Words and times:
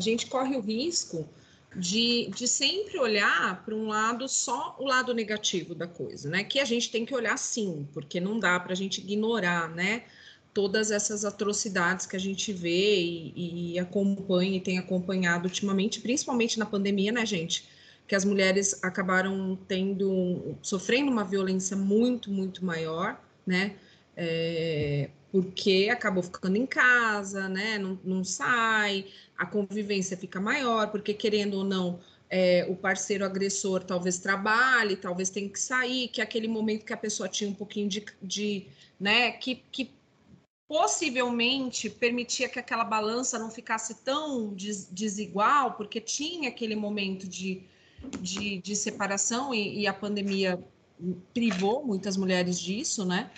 a 0.00 0.02
gente 0.02 0.26
corre 0.26 0.56
o 0.56 0.60
risco 0.60 1.28
de, 1.76 2.28
de 2.34 2.48
sempre 2.48 2.98
olhar 2.98 3.62
para 3.64 3.74
um 3.74 3.88
lado 3.88 4.26
só 4.28 4.74
o 4.78 4.84
lado 4.84 5.12
negativo 5.14 5.74
da 5.74 5.86
coisa, 5.86 6.28
né? 6.28 6.42
Que 6.42 6.58
a 6.58 6.64
gente 6.64 6.90
tem 6.90 7.04
que 7.04 7.14
olhar 7.14 7.38
sim, 7.38 7.86
porque 7.92 8.18
não 8.18 8.40
dá 8.40 8.58
para 8.58 8.72
a 8.72 8.76
gente 8.76 9.00
ignorar, 9.00 9.68
né? 9.68 10.04
Todas 10.54 10.90
essas 10.90 11.24
atrocidades 11.24 12.06
que 12.06 12.16
a 12.16 12.18
gente 12.18 12.50
vê 12.52 12.98
e, 12.98 13.74
e 13.74 13.78
acompanha 13.78 14.56
e 14.56 14.60
tem 14.60 14.78
acompanhado 14.78 15.46
ultimamente, 15.46 16.00
principalmente 16.00 16.58
na 16.58 16.66
pandemia, 16.66 17.12
né, 17.12 17.24
gente? 17.26 17.68
Que 18.08 18.14
as 18.14 18.24
mulheres 18.24 18.82
acabaram 18.82 19.56
tendo, 19.68 20.56
sofrendo 20.62 21.12
uma 21.12 21.24
violência 21.24 21.76
muito, 21.76 22.32
muito 22.32 22.64
maior, 22.64 23.22
né? 23.46 23.76
É, 24.16 25.10
porque 25.32 25.88
acabou 25.90 26.22
ficando 26.22 26.56
em 26.56 26.66
casa, 26.66 27.48
né? 27.48 27.78
Não, 27.78 27.98
não 28.04 28.24
sai, 28.24 29.06
a 29.36 29.46
convivência 29.46 30.16
fica 30.16 30.40
maior, 30.40 30.90
porque 30.90 31.14
querendo 31.14 31.54
ou 31.58 31.64
não, 31.64 32.00
é, 32.28 32.66
o 32.68 32.76
parceiro 32.76 33.24
agressor 33.24 33.82
talvez 33.84 34.18
trabalhe, 34.18 34.96
talvez 34.96 35.30
tenha 35.30 35.48
que 35.48 35.58
sair, 35.58 36.08
que 36.08 36.20
é 36.20 36.24
aquele 36.24 36.48
momento 36.48 36.84
que 36.84 36.92
a 36.92 36.96
pessoa 36.96 37.28
tinha 37.28 37.50
um 37.50 37.54
pouquinho 37.54 37.88
de, 37.88 38.04
de 38.22 38.66
né, 38.98 39.32
que, 39.32 39.56
que 39.70 39.92
possivelmente 40.68 41.90
permitia 41.90 42.48
que 42.48 42.58
aquela 42.58 42.84
balança 42.84 43.38
não 43.38 43.50
ficasse 43.50 44.02
tão 44.04 44.54
des, 44.54 44.88
desigual, 44.90 45.74
porque 45.74 46.00
tinha 46.00 46.48
aquele 46.48 46.76
momento 46.76 47.26
de, 47.26 47.64
de, 48.20 48.58
de 48.58 48.76
separação 48.76 49.52
e, 49.52 49.80
e 49.80 49.86
a 49.88 49.92
pandemia 49.92 50.62
privou 51.34 51.84
muitas 51.84 52.16
mulheres 52.16 52.60
disso, 52.60 53.04
né? 53.04 53.30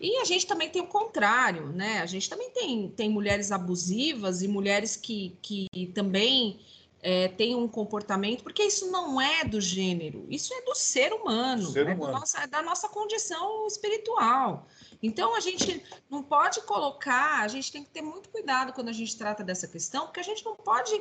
E 0.00 0.16
a 0.18 0.24
gente 0.24 0.46
também 0.46 0.68
tem 0.68 0.82
o 0.82 0.86
contrário, 0.86 1.68
né? 1.68 2.00
A 2.00 2.06
gente 2.06 2.28
também 2.28 2.50
tem, 2.50 2.88
tem 2.88 3.08
mulheres 3.08 3.52
abusivas 3.52 4.42
e 4.42 4.48
mulheres 4.48 4.96
que, 4.96 5.36
que 5.40 5.68
também 5.94 6.60
é, 7.02 7.28
têm 7.28 7.54
um 7.56 7.66
comportamento, 7.66 8.42
porque 8.42 8.62
isso 8.62 8.90
não 8.90 9.20
é 9.20 9.44
do 9.44 9.60
gênero, 9.60 10.24
isso 10.28 10.54
é 10.54 10.62
do 10.62 10.74
ser 10.74 11.12
humano, 11.12 11.70
ser 11.70 11.88
é, 11.88 11.94
humano. 11.94 12.12
Nossa, 12.12 12.42
é 12.42 12.46
da 12.46 12.62
nossa 12.62 12.88
condição 12.88 13.66
espiritual. 13.66 14.68
Então 15.02 15.34
a 15.34 15.40
gente 15.40 15.82
não 16.08 16.22
pode 16.22 16.62
colocar, 16.62 17.40
a 17.40 17.48
gente 17.48 17.72
tem 17.72 17.82
que 17.82 17.90
ter 17.90 18.02
muito 18.02 18.28
cuidado 18.28 18.72
quando 18.72 18.88
a 18.88 18.92
gente 18.92 19.16
trata 19.16 19.42
dessa 19.42 19.66
questão, 19.66 20.06
porque 20.06 20.20
a 20.20 20.22
gente 20.22 20.44
não 20.44 20.54
pode 20.54 20.92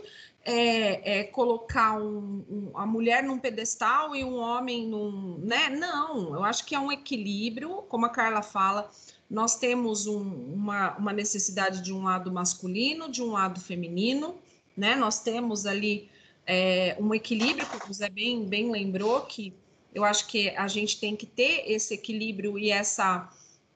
é, 0.44 1.20
é, 1.20 1.24
colocar 1.26 2.00
um, 2.00 2.44
um, 2.50 2.72
a 2.74 2.86
mulher 2.86 3.22
num 3.22 3.38
pedestal 3.38 4.16
e 4.16 4.24
um 4.24 4.38
homem 4.38 4.88
num. 4.88 5.38
Né? 5.38 5.70
Não, 5.70 6.34
eu 6.34 6.44
acho 6.44 6.66
que 6.66 6.74
é 6.74 6.80
um 6.80 6.92
equilíbrio, 6.92 7.84
como 7.84 8.08
a 8.08 8.10
Carla 8.10 8.42
fala, 8.42 8.90
nós 9.30 9.56
temos 9.56 10.08
um, 10.08 10.22
uma, 10.54 10.98
uma 10.98 11.14
necessidade 11.14 11.82
de 11.82 11.94
um 11.94 12.04
lado 12.04 12.32
masculino, 12.32 13.10
de 13.10 13.22
um 13.22 13.32
lado 13.32 13.62
feminino, 13.62 14.40
né? 14.76 14.96
Nós 14.96 15.20
temos 15.20 15.66
ali 15.66 16.10
é, 16.46 16.98
um 17.00 17.14
equilíbrio, 17.14 17.66
que 17.66 17.78
o 17.78 17.88
José 17.88 18.10
bem, 18.10 18.46
bem 18.46 18.70
lembrou, 18.70 19.22
que 19.22 19.54
eu 19.94 20.04
acho 20.04 20.28
que 20.28 20.50
a 20.50 20.68
gente 20.68 21.00
tem 21.00 21.16
que 21.16 21.26
ter 21.26 21.64
esse 21.72 21.94
equilíbrio 21.94 22.58
e 22.58 22.72
essa 22.72 23.30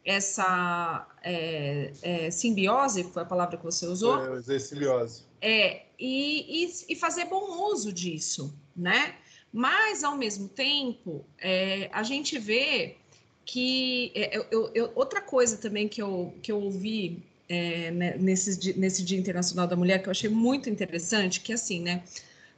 essa 0.05 1.07
é, 1.23 1.91
é, 2.03 2.31
simbiose, 2.31 3.03
foi 3.05 3.23
a 3.23 3.25
palavra 3.25 3.57
que 3.57 3.63
você 3.63 3.87
usou? 3.87 4.23
É, 4.23 4.29
usei 4.37 4.59
simbiose. 4.59 5.23
É, 5.41 5.83
e, 5.99 6.65
e, 6.65 6.93
e, 6.93 6.95
fazer 6.95 7.25
bom 7.25 7.71
uso 7.71 7.91
disso, 7.91 8.53
né? 8.75 9.15
Mas, 9.51 10.03
ao 10.03 10.15
mesmo 10.15 10.47
tempo, 10.47 11.25
é, 11.39 11.89
a 11.91 12.03
gente 12.03 12.37
vê 12.37 12.97
que 13.45 14.11
é, 14.15 14.37
eu, 14.37 14.45
eu, 14.51 14.71
eu, 14.73 14.91
outra 14.95 15.21
coisa 15.21 15.57
também 15.57 15.87
que 15.87 16.01
eu, 16.01 16.33
que 16.41 16.51
eu 16.51 16.61
ouvi 16.61 17.23
é, 17.47 17.91
né, 17.91 18.17
nesse, 18.17 18.77
nesse 18.77 19.03
Dia 19.03 19.17
Internacional 19.17 19.67
da 19.67 19.75
Mulher, 19.75 20.01
que 20.01 20.07
eu 20.07 20.11
achei 20.11 20.29
muito 20.29 20.69
interessante, 20.69 21.41
que 21.41 21.53
assim, 21.53 21.79
né? 21.81 22.03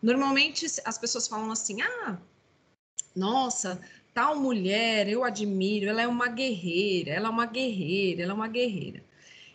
Normalmente 0.01 0.65
as 0.85 0.97
pessoas 0.97 1.27
falam 1.27 1.51
assim, 1.51 1.81
ah, 1.81 2.17
nossa, 3.15 3.81
tal 4.17 4.35
mulher, 4.35 5.07
eu 5.07 5.23
admiro, 5.23 5.87
ela 5.87 6.01
é 6.01 6.07
uma 6.07 6.27
guerreira, 6.27 7.11
ela 7.11 7.27
é 7.27 7.29
uma 7.29 7.45
guerreira, 7.45 8.23
ela 8.23 8.31
é 8.31 8.33
uma 8.33 8.47
guerreira. 8.47 9.03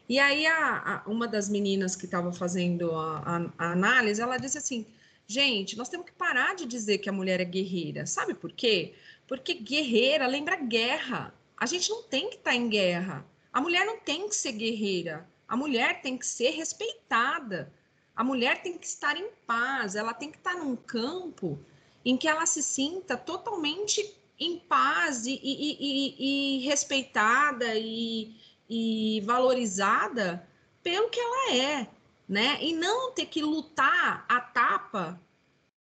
E 0.08 0.20
aí, 0.20 0.46
a, 0.46 1.02
a 1.04 1.10
uma 1.10 1.26
das 1.26 1.48
meninas 1.48 1.96
que 1.96 2.04
estava 2.04 2.32
fazendo 2.32 2.92
a, 2.92 3.50
a, 3.58 3.72
análise, 3.72 4.22
ela 4.22 4.36
disse 4.36 4.58
assim: 4.58 4.86
gente, 5.26 5.76
nós 5.76 5.88
temos 5.88 6.06
que 6.06 6.12
parar 6.12 6.54
de 6.54 6.64
dizer 6.64 6.98
que 6.98 7.08
a 7.08 7.12
mulher 7.12 7.40
é 7.40 7.44
guerreira. 7.44 8.06
Sabe 8.06 8.34
por 8.34 8.52
quê? 8.52 8.94
Porque 9.26 9.52
guerreira 9.54 10.28
lembra 10.28 10.54
guerra. 10.54 11.34
A 11.56 11.66
gente 11.66 11.90
não 11.90 12.04
tem 12.04 12.30
que 12.30 12.36
estar 12.36 12.52
tá 12.52 12.56
em 12.56 12.68
guerra. 12.68 13.26
A 13.52 13.60
mulher 13.60 13.84
não 13.84 13.98
tem 13.98 14.28
que 14.28 14.36
ser 14.36 14.52
guerreira. 14.52 15.28
A 15.48 15.56
mulher 15.56 16.02
tem 16.02 16.16
que 16.16 16.26
ser 16.26 16.50
respeitada. 16.50 17.72
A 18.14 18.22
mulher 18.22 18.62
tem 18.62 18.78
que 18.78 18.86
estar 18.86 19.16
em 19.16 19.28
paz. 19.44 19.96
Ela 19.96 20.14
tem 20.14 20.30
que 20.30 20.38
estar 20.38 20.54
tá 20.54 20.58
num 20.60 20.76
campo 20.76 21.58
em 22.04 22.16
que 22.16 22.28
ela 22.28 22.46
se 22.46 22.62
sinta 22.62 23.16
totalmente 23.16 24.21
em 24.44 24.58
paz 24.58 25.26
e, 25.26 25.40
e, 25.42 25.76
e, 25.80 26.58
e 26.58 26.66
respeitada 26.66 27.74
e, 27.74 29.20
valorizada 29.24 30.46
pelo 30.82 31.10
que 31.10 31.20
ela 31.20 31.54
é, 31.54 31.88
né? 32.28 32.58
E 32.60 32.72
não 32.72 33.12
ter 33.12 33.26
que 33.26 33.42
lutar 33.42 34.24
a 34.28 34.40
tapa, 34.40 35.20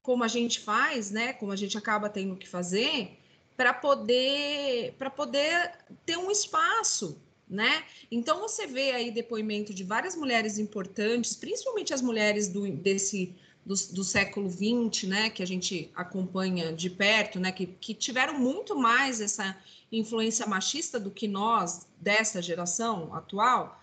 como 0.03 0.23
a 0.23 0.29
gente 0.29 0.61
faz, 0.61 1.11
né? 1.11 1.33
Como 1.33 1.51
a 1.51 1.57
gente 1.57 1.79
acaba 1.79 2.09
tendo 2.09 2.37
que 2.37 2.47
fazer, 2.47 3.19
para 3.57 3.73
poder, 3.73 4.95
para 4.99 5.11
poder 5.11 5.73
ter 6.05 6.17
um 6.17 6.31
espaço, 6.31 7.21
né? 7.49 7.85
Então 8.11 8.41
você 8.41 8.67
vê 8.67 8.93
aí 8.93 9.11
depoimento 9.11 9.73
de 9.73 9.85
várias 9.85 10.15
mulheres 10.17 10.59
importantes, 10.59 11.37
principalmente 11.37 11.95
as 11.95 12.03
mulheres 12.03 12.49
do, 12.49 12.71
desse 12.71 13.35
do, 13.65 13.75
do 13.93 14.05
século 14.05 14.51
XX, 14.51 15.09
né, 15.09 15.31
que 15.31 15.43
a 15.43 15.47
gente 15.47 15.91
acompanha 15.95 16.73
de 16.73 16.91
perto, 16.91 17.41
né, 17.41 17.51
que, 17.51 17.67
que 17.67 17.95
tiveram 17.95 18.39
muito 18.39 18.77
mais 18.77 19.21
essa 19.21 19.57
influência 19.91 20.47
machista 20.47 21.01
do 21.01 21.11
que 21.11 21.27
nós 21.27 21.87
dessa 21.99 22.43
geração 22.43 23.15
atual, 23.15 23.81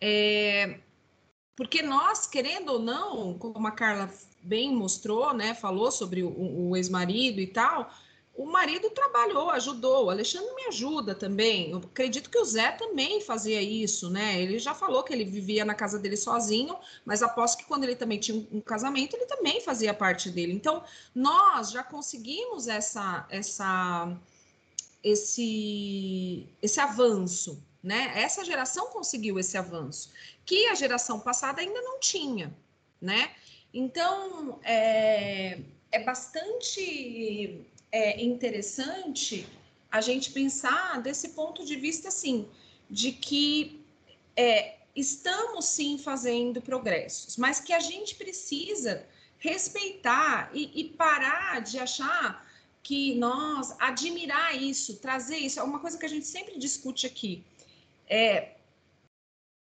é, 0.00 0.78
porque 1.56 1.82
nós, 1.82 2.26
querendo 2.26 2.70
ou 2.70 2.78
não, 2.78 3.38
como 3.38 3.66
a 3.66 3.70
Carla 3.72 4.12
bem 4.42 4.74
mostrou, 4.74 5.32
né, 5.32 5.54
falou 5.54 5.90
sobre 5.90 6.22
o, 6.22 6.68
o 6.68 6.76
ex-marido 6.76 7.40
e 7.40 7.46
tal, 7.46 7.90
o 8.36 8.46
marido 8.46 8.90
trabalhou, 8.90 9.48
ajudou. 9.50 10.06
O 10.06 10.10
Alexandre 10.10 10.52
me 10.54 10.64
ajuda 10.66 11.14
também. 11.14 11.70
Eu 11.70 11.78
acredito 11.78 12.28
que 12.28 12.38
o 12.38 12.44
Zé 12.44 12.72
também 12.72 13.20
fazia 13.20 13.62
isso, 13.62 14.10
né? 14.10 14.40
Ele 14.40 14.58
já 14.58 14.74
falou 14.74 15.04
que 15.04 15.12
ele 15.12 15.24
vivia 15.24 15.64
na 15.64 15.74
casa 15.74 16.00
dele 16.00 16.16
sozinho, 16.16 16.76
mas 17.04 17.22
aposto 17.22 17.58
que 17.58 17.64
quando 17.64 17.84
ele 17.84 17.94
também 17.94 18.18
tinha 18.18 18.44
um 18.50 18.60
casamento, 18.60 19.14
ele 19.14 19.26
também 19.26 19.60
fazia 19.60 19.94
parte 19.94 20.30
dele. 20.30 20.52
Então, 20.52 20.82
nós 21.14 21.70
já 21.70 21.84
conseguimos 21.84 22.66
essa, 22.66 23.24
essa, 23.30 24.12
esse, 25.02 26.48
esse 26.60 26.80
avanço, 26.80 27.62
né? 27.80 28.14
Essa 28.16 28.44
geração 28.44 28.88
conseguiu 28.88 29.38
esse 29.38 29.56
avanço, 29.56 30.10
que 30.44 30.66
a 30.66 30.74
geração 30.74 31.20
passada 31.20 31.60
ainda 31.60 31.80
não 31.82 32.00
tinha, 32.00 32.52
né? 33.00 33.30
Então, 33.72 34.58
é, 34.64 35.60
é 35.92 36.02
bastante 36.02 37.64
é 37.94 38.20
interessante 38.20 39.46
a 39.88 40.00
gente 40.00 40.32
pensar 40.32 41.00
desse 41.00 41.28
ponto 41.28 41.64
de 41.64 41.76
vista, 41.76 42.08
assim, 42.08 42.48
de 42.90 43.12
que 43.12 43.80
é, 44.36 44.78
estamos 44.96 45.66
sim 45.66 45.96
fazendo 45.96 46.60
progressos, 46.60 47.36
mas 47.36 47.60
que 47.60 47.72
a 47.72 47.78
gente 47.78 48.16
precisa 48.16 49.06
respeitar 49.38 50.50
e, 50.52 50.72
e 50.74 50.84
parar 50.88 51.60
de 51.60 51.78
achar 51.78 52.44
que 52.82 53.14
nós 53.14 53.76
admirar 53.78 54.60
isso, 54.60 54.96
trazer 54.96 55.36
isso, 55.36 55.60
é 55.60 55.62
uma 55.62 55.78
coisa 55.78 55.96
que 55.96 56.04
a 56.04 56.08
gente 56.08 56.26
sempre 56.26 56.58
discute 56.58 57.06
aqui. 57.06 57.44
É, 58.08 58.56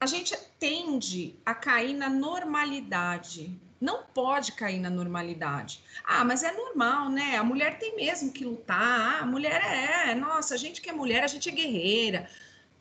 a 0.02 0.06
gente 0.06 0.38
tende 0.60 1.34
a 1.46 1.56
cair 1.56 1.94
na 1.94 2.10
normalidade 2.10 3.58
não 3.80 4.04
pode 4.04 4.54
cair 4.54 4.80
na 4.80 4.90
normalidade. 4.90 5.82
Ah, 6.04 6.26
mas 6.26 6.44
é 6.44 6.52
normal, 6.52 7.10
né? 7.10 7.38
A 7.38 7.44
mulher 7.44 7.78
tem 7.78 7.96
mesmo 7.96 8.32
que 8.32 8.44
lutar. 8.44 8.80
Ah, 8.80 9.20
a 9.22 9.26
mulher 9.26 9.62
é, 9.64 10.16
nossa, 10.16 10.56
a 10.56 10.58
gente 10.58 10.82
que 10.82 10.90
é 10.90 10.94
mulher, 10.94 11.24
a 11.24 11.28
gente 11.28 11.48
é 11.48 11.52
guerreira. 11.52 12.30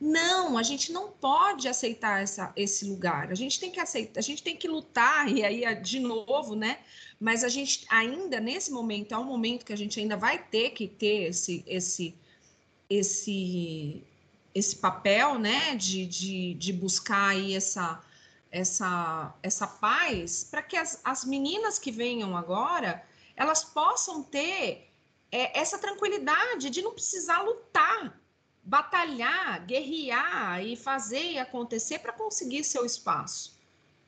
Não, 0.00 0.58
a 0.58 0.62
gente 0.62 0.92
não 0.92 1.10
pode 1.10 1.68
aceitar 1.68 2.22
essa, 2.22 2.52
esse 2.54 2.84
lugar. 2.84 3.30
A 3.30 3.34
gente 3.34 3.58
tem 3.58 3.70
que 3.70 3.80
aceitar, 3.80 4.20
a 4.20 4.22
gente 4.22 4.42
tem 4.42 4.54
que 4.54 4.68
lutar, 4.68 5.28
e 5.30 5.42
aí, 5.42 5.74
de 5.80 6.00
novo, 6.00 6.54
né? 6.54 6.78
Mas 7.18 7.42
a 7.42 7.48
gente 7.48 7.86
ainda, 7.88 8.38
nesse 8.38 8.70
momento, 8.70 9.14
é 9.14 9.18
um 9.18 9.24
momento 9.24 9.64
que 9.64 9.72
a 9.72 9.76
gente 9.76 9.98
ainda 9.98 10.16
vai 10.16 10.38
ter 10.38 10.70
que 10.70 10.86
ter 10.86 11.28
esse, 11.28 11.64
esse, 11.66 12.14
esse, 12.90 14.02
esse 14.54 14.76
papel, 14.76 15.38
né? 15.38 15.74
De, 15.76 16.06
de, 16.06 16.54
de 16.54 16.72
buscar 16.74 17.28
aí 17.28 17.54
essa 17.54 18.02
essa, 18.50 19.34
essa 19.42 19.66
paz 19.66 20.44
para 20.44 20.62
que 20.62 20.76
as, 20.76 21.00
as 21.04 21.24
meninas 21.24 21.78
que 21.78 21.90
venham 21.90 22.36
agora 22.36 23.04
elas 23.36 23.62
possam 23.64 24.22
ter 24.22 24.88
é, 25.30 25.58
essa 25.58 25.78
tranquilidade 25.78 26.70
de 26.70 26.80
não 26.80 26.92
precisar 26.92 27.42
lutar, 27.42 28.18
batalhar, 28.62 29.64
guerrear 29.66 30.64
e 30.64 30.76
fazer 30.76 31.32
e 31.32 31.38
acontecer 31.38 31.98
para 31.98 32.12
conseguir 32.12 32.64
seu 32.64 32.84
espaço, 32.84 33.54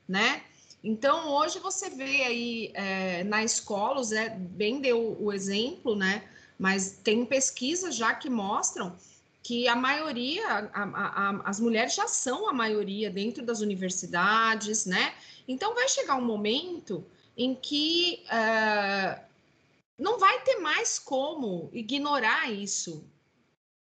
né? 0.06 0.43
Então, 0.82 1.29
hoje 1.29 1.58
você 1.58 1.90
vê 1.90 2.23
aí 2.23 2.70
é, 2.75 3.25
na 3.25 3.43
escola, 3.43 4.00
o 4.00 4.05
Zé 4.05 4.31
bem 4.31 4.81
deu 4.81 5.17
o 5.20 5.32
exemplo, 5.32 5.94
né? 5.94 6.29
Mas 6.58 7.00
tem 7.02 7.25
pesquisas 7.26 7.94
já 7.94 8.14
que 8.14 8.31
mostram 8.31 8.96
que 9.49 9.67
a 9.67 9.75
maioria, 9.75 10.47
a, 10.47 10.83
a, 10.83 11.31
a, 11.31 11.49
as 11.49 11.59
mulheres 11.59 11.95
já 11.95 12.06
são 12.06 12.50
a 12.50 12.53
maioria 12.53 13.09
dentro 13.09 13.43
das 13.43 13.61
universidades, 13.61 14.85
né? 14.85 15.15
Então, 15.49 15.75
vai 15.75 15.89
chegar 15.89 16.17
um 16.17 16.25
momento 16.25 17.03
em 17.35 17.55
que 17.55 18.25
uh, 18.27 19.19
não 19.99 20.19
vai 20.19 20.43
ter 20.43 20.56
mais 20.56 20.99
como 20.99 21.71
ignorar 21.73 22.53
isso, 22.53 23.11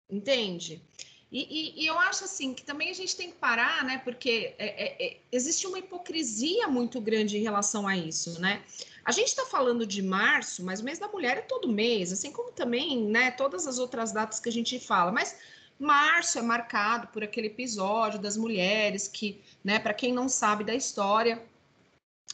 entende? 0.10 0.82
E, 1.30 1.42
e, 1.42 1.84
e, 1.84 1.86
eu 1.86 2.00
acho 2.00 2.24
assim 2.24 2.54
que 2.54 2.64
também 2.64 2.90
a 2.90 2.94
gente 2.94 3.14
tem 3.18 3.30
que 3.30 3.38
parar, 3.38 3.84
né? 3.84 3.98
Porque 4.06 4.56
é, 4.58 4.68
é, 4.68 5.06
é, 5.06 5.18
existe 5.34 5.68
uma 5.68 5.80
hipocrisia 5.80 6.70
muito 6.70 7.02
grande 7.02 7.38
em 7.38 7.44
relação 7.44 7.86
a 7.86 7.98
isso, 7.98 8.40
né? 8.40 8.64
A 9.04 9.12
gente 9.12 9.28
está 9.28 9.46
falando 9.46 9.86
de 9.86 10.02
março, 10.02 10.64
mas 10.64 10.80
o 10.80 10.86
mês 10.86 10.98
da 10.98 11.10
mulher 11.10 11.38
é 11.38 11.42
todo 11.42 11.68
mês, 11.68 12.14
assim 12.14 12.32
como 12.32 12.54
também, 12.54 13.04
né? 13.04 13.32
Todas 13.32 13.68
as 13.68 13.80
outras 13.80 14.14
datas 14.14 14.40
que 14.40 14.48
a 14.48 14.52
gente 14.52 14.80
fala, 14.80 15.12
mas 15.12 15.36
março 15.80 16.40
é 16.40 16.42
marcado 16.42 17.08
por 17.08 17.24
aquele 17.24 17.48
episódio 17.48 18.20
das 18.20 18.36
mulheres 18.36 19.08
que, 19.08 19.42
né? 19.64 19.80
Para 19.80 19.94
quem 19.94 20.14
não 20.14 20.28
sabe 20.28 20.64
da 20.64 20.74
história, 20.74 21.42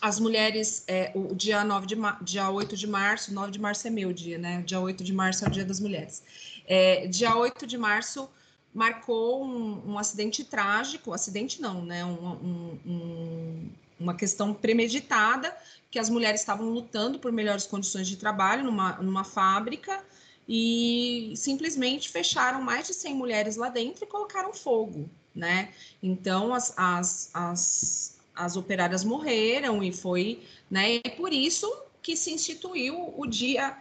as 0.02 0.20
mulheres, 0.20 0.84
é, 0.88 1.12
o 1.16 1.34
dia 1.34 1.64
9 1.64 1.88
de 1.88 1.96
dia 2.22 2.50
8 2.50 2.76
de 2.76 2.88
março, 2.88 3.34
9 3.34 3.52
de 3.52 3.60
março 3.60 3.88
é 3.88 3.90
meu 3.90 4.12
dia, 4.12 4.38
né? 4.38 4.62
Dia 4.62 4.80
8 4.80 5.04
de 5.04 5.14
março 5.14 5.46
é 5.46 5.48
o 5.48 5.52
dia 5.52 5.66
das 5.66 5.80
mulheres. 5.80 6.24
É, 6.66 7.08
dia 7.08 7.36
8 7.36 7.66
de 7.68 7.78
março 7.78 8.30
marcou 8.74 9.46
um, 9.46 9.92
um 9.92 10.00
acidente 10.00 10.44
trágico, 10.44 11.14
acidente 11.14 11.62
não, 11.62 11.86
né? 11.86 12.04
Um, 12.04 12.78
um, 12.86 13.70
uma 14.00 14.14
questão 14.14 14.54
premeditada, 14.54 15.56
que 15.90 16.00
as 16.00 16.10
mulheres 16.10 16.42
estavam 16.42 16.70
lutando 16.70 17.20
por 17.20 17.32
melhores 17.32 17.66
condições 17.66 18.08
de 18.08 18.18
trabalho 18.18 18.64
numa, 18.64 18.94
numa 18.94 19.24
fábrica 19.24 20.04
e 20.48 21.34
simplesmente 21.36 22.10
fecharam 22.10 22.62
mais 22.62 22.88
de 22.88 22.94
100 22.94 23.16
mulheres 23.16 23.56
lá 23.56 23.70
dentro 23.70 24.04
e 24.04 24.08
colocaram 24.08 24.54
fogo, 24.54 25.10
né? 25.34 25.74
Então, 26.02 26.54
as, 26.54 26.74
as, 26.78 27.30
as, 27.34 28.18
as 28.36 28.56
operárias 28.56 29.04
morreram 29.04 29.84
e 29.84 29.92
foi, 29.92 30.44
né? 30.70 30.96
E 30.96 31.10
por 31.12 31.32
isso 31.32 31.72
que 32.02 32.16
se 32.16 32.32
instituiu 32.32 33.14
o 33.18 33.26
dia 33.26 33.78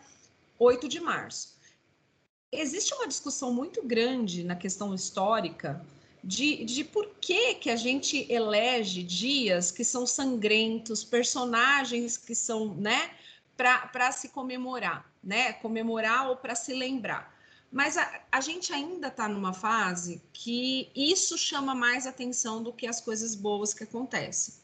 8 0.58 0.88
de 0.88 1.00
março 1.00 1.52
existe 2.52 2.92
uma 2.94 3.08
discussão 3.08 3.52
muito 3.52 3.82
grande 3.82 4.44
na 4.44 4.54
questão 4.54 4.94
histórica 4.94 5.84
de, 6.22 6.64
de 6.64 6.84
por 6.84 7.08
que, 7.20 7.54
que 7.54 7.70
a 7.70 7.76
gente 7.76 8.30
elege 8.30 9.02
dias 9.02 9.72
que 9.72 9.82
são 9.82 10.06
sangrentos, 10.06 11.02
personagens 11.02 12.16
que 12.16 12.34
são, 12.34 12.74
né, 12.74 13.10
para 13.56 14.12
se 14.12 14.28
comemorar, 14.28 15.10
né, 15.22 15.52
comemorar 15.54 16.28
ou 16.28 16.36
para 16.36 16.54
se 16.54 16.72
lembrar. 16.72 17.32
Mas 17.70 17.96
a, 17.96 18.20
a 18.30 18.40
gente 18.40 18.72
ainda 18.72 19.08
está 19.08 19.28
numa 19.28 19.54
fase 19.54 20.22
que 20.32 20.90
isso 20.94 21.38
chama 21.38 21.74
mais 21.74 22.06
atenção 22.06 22.62
do 22.62 22.72
que 22.72 22.86
as 22.86 23.00
coisas 23.00 23.34
boas 23.34 23.72
que 23.72 23.84
acontecem, 23.84 24.54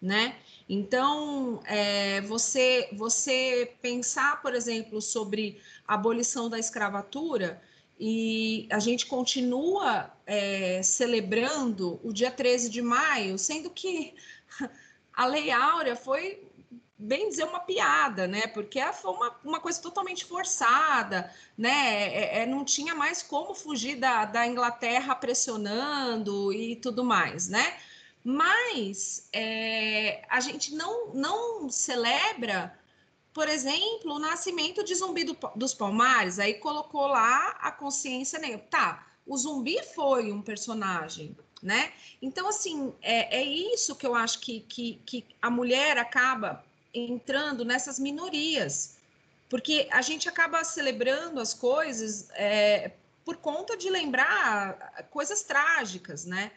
né? 0.00 0.36
Então, 0.68 1.62
é, 1.64 2.20
você, 2.20 2.88
você 2.92 3.74
pensar, 3.80 4.40
por 4.42 4.54
exemplo, 4.54 5.00
sobre 5.00 5.60
a 5.88 5.94
abolição 5.94 6.48
da 6.48 6.58
escravatura, 6.58 7.60
e 8.02 8.66
a 8.70 8.78
gente 8.78 9.04
continua 9.04 10.10
é, 10.26 10.82
celebrando 10.82 12.00
o 12.02 12.14
dia 12.14 12.30
13 12.30 12.70
de 12.70 12.80
maio, 12.80 13.38
sendo 13.38 13.68
que 13.68 14.14
a 15.12 15.26
Lei 15.26 15.50
Áurea 15.50 15.94
foi, 15.94 16.42
bem 17.00 17.30
dizer, 17.30 17.44
uma 17.44 17.60
piada, 17.60 18.26
né? 18.26 18.46
Porque 18.46 18.80
foi 18.92 19.12
uma, 19.12 19.36
uma 19.42 19.60
coisa 19.60 19.80
totalmente 19.80 20.24
forçada, 20.24 21.32
né? 21.56 22.08
É, 22.14 22.42
é, 22.42 22.46
não 22.46 22.64
tinha 22.64 22.94
mais 22.94 23.22
como 23.22 23.54
fugir 23.54 23.96
da, 23.96 24.24
da 24.26 24.46
Inglaterra 24.46 25.14
pressionando 25.14 26.52
e 26.52 26.76
tudo 26.76 27.02
mais, 27.02 27.48
né? 27.48 27.78
Mas 28.22 29.28
é, 29.32 30.22
a 30.28 30.40
gente 30.40 30.74
não, 30.74 31.14
não 31.14 31.70
celebra, 31.70 32.78
por 33.32 33.48
exemplo, 33.48 34.14
o 34.14 34.18
nascimento 34.18 34.84
de 34.84 34.94
Zumbi 34.94 35.24
do, 35.24 35.36
dos 35.56 35.72
Palmares, 35.72 36.38
aí 36.38 36.54
colocou 36.54 37.06
lá 37.06 37.56
a 37.60 37.72
consciência 37.72 38.38
negra. 38.38 38.58
Tá, 38.70 39.06
o 39.26 39.36
zumbi 39.38 39.82
foi 39.94 40.32
um 40.32 40.42
personagem, 40.42 41.36
né? 41.62 41.92
Então, 42.20 42.48
assim, 42.48 42.92
é, 43.00 43.38
é 43.38 43.42
isso 43.42 43.96
que 43.96 44.06
eu 44.06 44.14
acho 44.14 44.40
que, 44.40 44.60
que, 44.60 45.00
que 45.06 45.24
a 45.40 45.48
mulher 45.48 45.96
acaba 45.96 46.64
entrando 46.92 47.64
nessas 47.64 47.98
minorias, 47.98 48.96
porque 49.48 49.88
a 49.90 50.02
gente 50.02 50.28
acaba 50.28 50.62
celebrando 50.64 51.40
as 51.40 51.54
coisas 51.54 52.28
é, 52.34 52.92
por 53.24 53.36
conta 53.36 53.76
de 53.76 53.90
lembrar 53.90 55.06
coisas 55.10 55.42
trágicas, 55.42 56.24
né? 56.24 56.52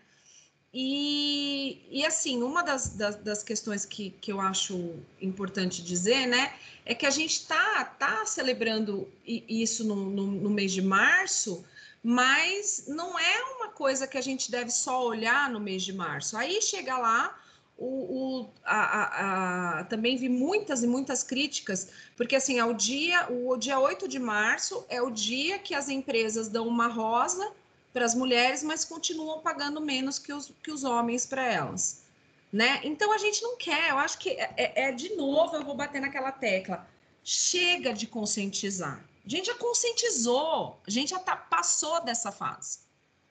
E, 0.74 1.86
e 1.92 2.04
assim, 2.04 2.42
uma 2.42 2.64
das, 2.64 2.90
das, 2.90 3.16
das, 3.18 3.44
questões 3.44 3.86
que, 3.86 4.10
que 4.10 4.32
eu 4.32 4.42
acho 4.42 4.96
importante 5.22 5.84
dizer, 5.84 6.26
né, 6.26 6.56
é 6.84 6.96
que 6.96 7.06
a 7.06 7.12
gente 7.12 7.34
está 7.34 7.86
tá 7.86 8.26
celebrando 8.26 9.08
isso 9.24 9.84
no, 9.84 9.96
no, 9.96 10.26
no, 10.26 10.50
mês 10.50 10.72
de 10.72 10.82
março, 10.82 11.64
mas 12.02 12.86
não 12.88 13.20
é 13.20 13.44
uma 13.56 13.70
coisa 13.70 14.08
que 14.08 14.18
a 14.18 14.22
gente 14.22 14.50
deve 14.50 14.72
só 14.72 15.06
olhar 15.06 15.48
no 15.48 15.60
mês 15.60 15.84
de 15.84 15.94
março. 15.94 16.36
Aí 16.36 16.60
chega 16.60 16.98
lá, 16.98 17.40
o, 17.84 18.42
o 18.42 18.50
a, 18.64 18.78
a, 18.78 19.80
a, 19.80 19.84
também 19.84 20.16
vi 20.16 20.30
muitas 20.30 20.84
e 20.84 20.88
muitas 20.88 21.22
críticas, 21.24 21.90
porque 22.16 22.36
assim, 22.36 22.58
é 22.58 22.66
o 22.66 22.74
dia, 22.74 23.28
o 23.30 23.58
dia 23.58 23.78
8 23.78 24.08
de 24.08 24.20
março 24.20 24.86
é 24.88 25.02
o 25.02 25.12
dia 25.12 25.60
que 25.60 25.76
as 25.76 25.90
empresas 25.90 26.48
dão 26.48 26.68
uma 26.68 26.88
rosa 26.88 27.52
para 27.92 28.06
as 28.06 28.16
mulheres, 28.16 28.64
mas 28.64 28.86
continuam 28.86 29.42
pagando 29.42 29.82
menos 29.82 30.18
que 30.18 30.32
os, 30.32 30.52
que 30.64 30.72
os 30.72 30.84
homens 30.84 31.26
para 31.26 31.46
elas. 31.46 32.04
Né? 32.52 32.80
Então 32.84 33.12
a 33.12 33.18
gente 33.18 33.42
não 33.42 33.58
quer, 33.58 33.90
eu 33.90 33.98
acho 33.98 34.18
que 34.18 34.30
é, 34.30 34.54
é, 34.56 34.84
é, 34.86 34.92
de 34.92 35.16
novo, 35.16 35.56
eu 35.56 35.66
vou 35.66 35.76
bater 35.76 36.00
naquela 36.00 36.32
tecla. 36.32 36.88
Chega 37.24 37.94
de 37.94 38.08
conscientizar. 38.08 39.04
A 39.26 39.30
gente 39.30 39.48
já 39.48 39.56
conscientizou, 39.56 40.80
a 40.86 40.92
gente 40.92 41.10
já 41.10 41.20
tá, 41.20 41.36
passou 41.36 42.02
dessa 42.04 42.32
fase. 42.32 42.80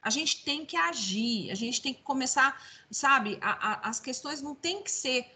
A 0.03 0.11
gente 0.11 0.45
tem 0.45 0.67
que 0.67 0.77
agir, 0.77 1.51
a 1.51 1.55
gente 1.55 1.81
tem 1.81 1.95
que 1.95 2.03
começar, 2.03 2.61
sabe? 2.91 3.39
A, 3.41 3.73
a, 3.73 3.89
as 3.89 4.01
questões 4.01 4.43
não 4.43 4.55
tem 4.55 4.83
que 4.83 4.91
ser, 4.91 5.33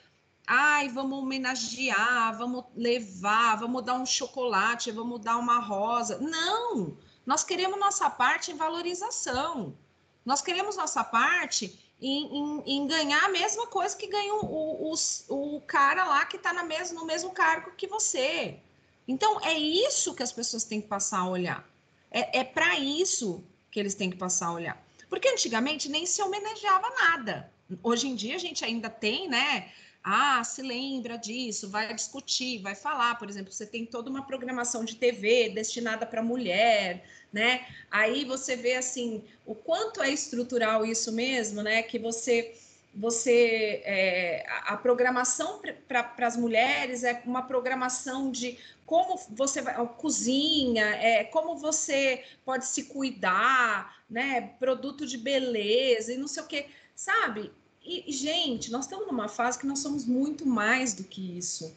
ai, 0.46 0.88
vamos 0.88 1.18
homenagear, 1.18 2.37
vamos 2.37 2.64
levar, 2.75 3.56
vamos 3.56 3.85
dar 3.85 3.94
um 3.94 4.04
chocolate, 4.04 4.90
vamos 4.90 5.20
dar 5.20 5.37
uma 5.37 5.61
rosa. 5.61 6.18
Não! 6.18 6.99
Nós 7.25 7.44
queremos 7.44 7.78
nossa 7.78 8.11
parte 8.11 8.50
em 8.50 8.56
valorização. 8.56 9.76
Nós 10.25 10.42
queremos 10.42 10.76
nossa 10.76 11.04
parte 11.04 11.78
em, 12.00 12.38
em, 12.38 12.62
em 12.66 12.87
ganhar 12.87 13.25
a 13.25 13.28
mesma 13.28 13.68
coisa 13.68 13.96
que 13.96 14.08
ganha 14.08 14.35
o, 14.35 14.92
o, 14.92 15.56
o 15.56 15.61
cara 15.61 16.04
lá 16.04 16.25
que 16.25 16.37
está 16.37 16.52
no 16.52 17.04
mesmo 17.04 17.30
cargo 17.30 17.73
que 17.76 17.87
você. 17.87 18.61
Então, 19.06 19.40
é 19.42 19.54
isso 19.54 20.14
que 20.14 20.23
as 20.23 20.32
pessoas 20.32 20.64
têm 20.64 20.80
que 20.80 20.88
passar 20.88 21.20
a 21.20 21.28
olhar. 21.28 21.68
É, 22.11 22.40
é 22.40 22.44
para 22.44 22.78
isso 22.78 23.44
que 23.76 23.80
eles 23.80 23.95
têm 23.95 24.09
que 24.09 24.16
passar 24.16 24.47
a 24.47 24.52
olhar. 24.54 24.87
Porque 25.11 25.28
antigamente 25.28 25.87
nem 25.90 26.06
se 26.06 26.23
homenageava 26.23 26.88
nada. 26.99 27.52
Hoje 27.83 28.09
em 28.09 28.14
dia 28.14 28.35
a 28.35 28.38
gente 28.38 28.64
ainda 28.64 28.88
tem, 28.88 29.28
né? 29.28 29.71
Ah, 30.02 30.42
se 30.42 30.62
lembra 30.62 31.18
disso, 31.18 31.68
vai 31.68 31.92
discutir, 31.92 32.62
vai 32.62 32.75
falar. 32.75 33.18
Por 33.18 33.28
exemplo, 33.28 33.52
você 33.52 33.66
tem 33.66 33.85
toda 33.85 34.09
uma 34.09 34.23
programação 34.26 34.83
de 34.83 34.97
TV 34.97 35.50
destinada 35.50 36.06
para 36.06 36.23
mulher, 36.23 37.04
né? 37.30 37.66
Aí 37.90 38.25
você 38.25 38.56
vê 38.56 38.76
assim 38.76 39.23
o 39.45 39.54
quanto 39.54 40.02
é 40.02 40.11
estrutural 40.11 40.87
isso 40.87 41.12
mesmo, 41.12 41.62
né? 41.62 41.83
Que 41.83 41.99
você 41.99 42.54
você 42.96 43.82
é, 43.84 44.46
a 44.64 44.76
programação 44.76 45.60
para 45.86 46.26
as 46.26 46.36
mulheres 46.36 47.04
é 47.04 47.22
uma 47.26 47.42
programação 47.42 48.30
de 48.30 48.58
como 48.86 49.20
você 49.30 49.60
vai 49.60 49.74
cozinha, 49.88 50.86
é 50.96 51.24
como 51.24 51.56
você 51.56 52.24
pode 52.44 52.66
se 52.66 52.84
cuidar, 52.84 54.02
né? 54.08 54.52
Produto 54.58 55.06
de 55.06 55.18
beleza 55.18 56.12
e 56.12 56.16
não 56.16 56.28
sei 56.28 56.42
o 56.42 56.46
que, 56.46 56.66
sabe? 56.94 57.52
E, 57.84 58.10
gente, 58.10 58.70
nós 58.70 58.86
estamos 58.86 59.06
numa 59.06 59.28
fase 59.28 59.58
que 59.58 59.66
nós 59.66 59.80
somos 59.80 60.06
muito 60.06 60.46
mais 60.46 60.94
do 60.94 61.04
que 61.04 61.36
isso, 61.36 61.76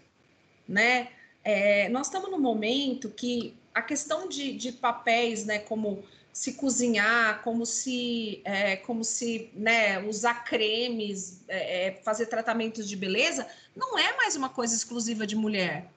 né? 0.67 1.09
É, 1.43 1.89
nós 1.89 2.07
estamos 2.07 2.31
num 2.31 2.39
momento 2.39 3.09
que 3.09 3.55
a 3.73 3.81
questão 3.81 4.27
de, 4.27 4.53
de 4.53 4.71
papéis, 4.71 5.45
né, 5.45 5.59
como 5.59 6.03
se 6.39 6.53
cozinhar, 6.53 7.43
como 7.43 7.65
se, 7.65 8.41
é, 8.45 8.77
como 8.77 9.03
se 9.03 9.51
né, 9.53 9.99
usar 10.07 10.45
cremes, 10.45 11.43
é, 11.49 11.87
é 11.87 11.91
fazer 12.01 12.27
tratamentos 12.27 12.87
de 12.87 12.95
beleza, 12.95 13.45
não 13.75 13.99
é 13.99 14.15
mais 14.15 14.37
uma 14.37 14.47
coisa 14.47 14.73
exclusiva 14.73 15.27
de 15.27 15.35
mulher. 15.35 15.91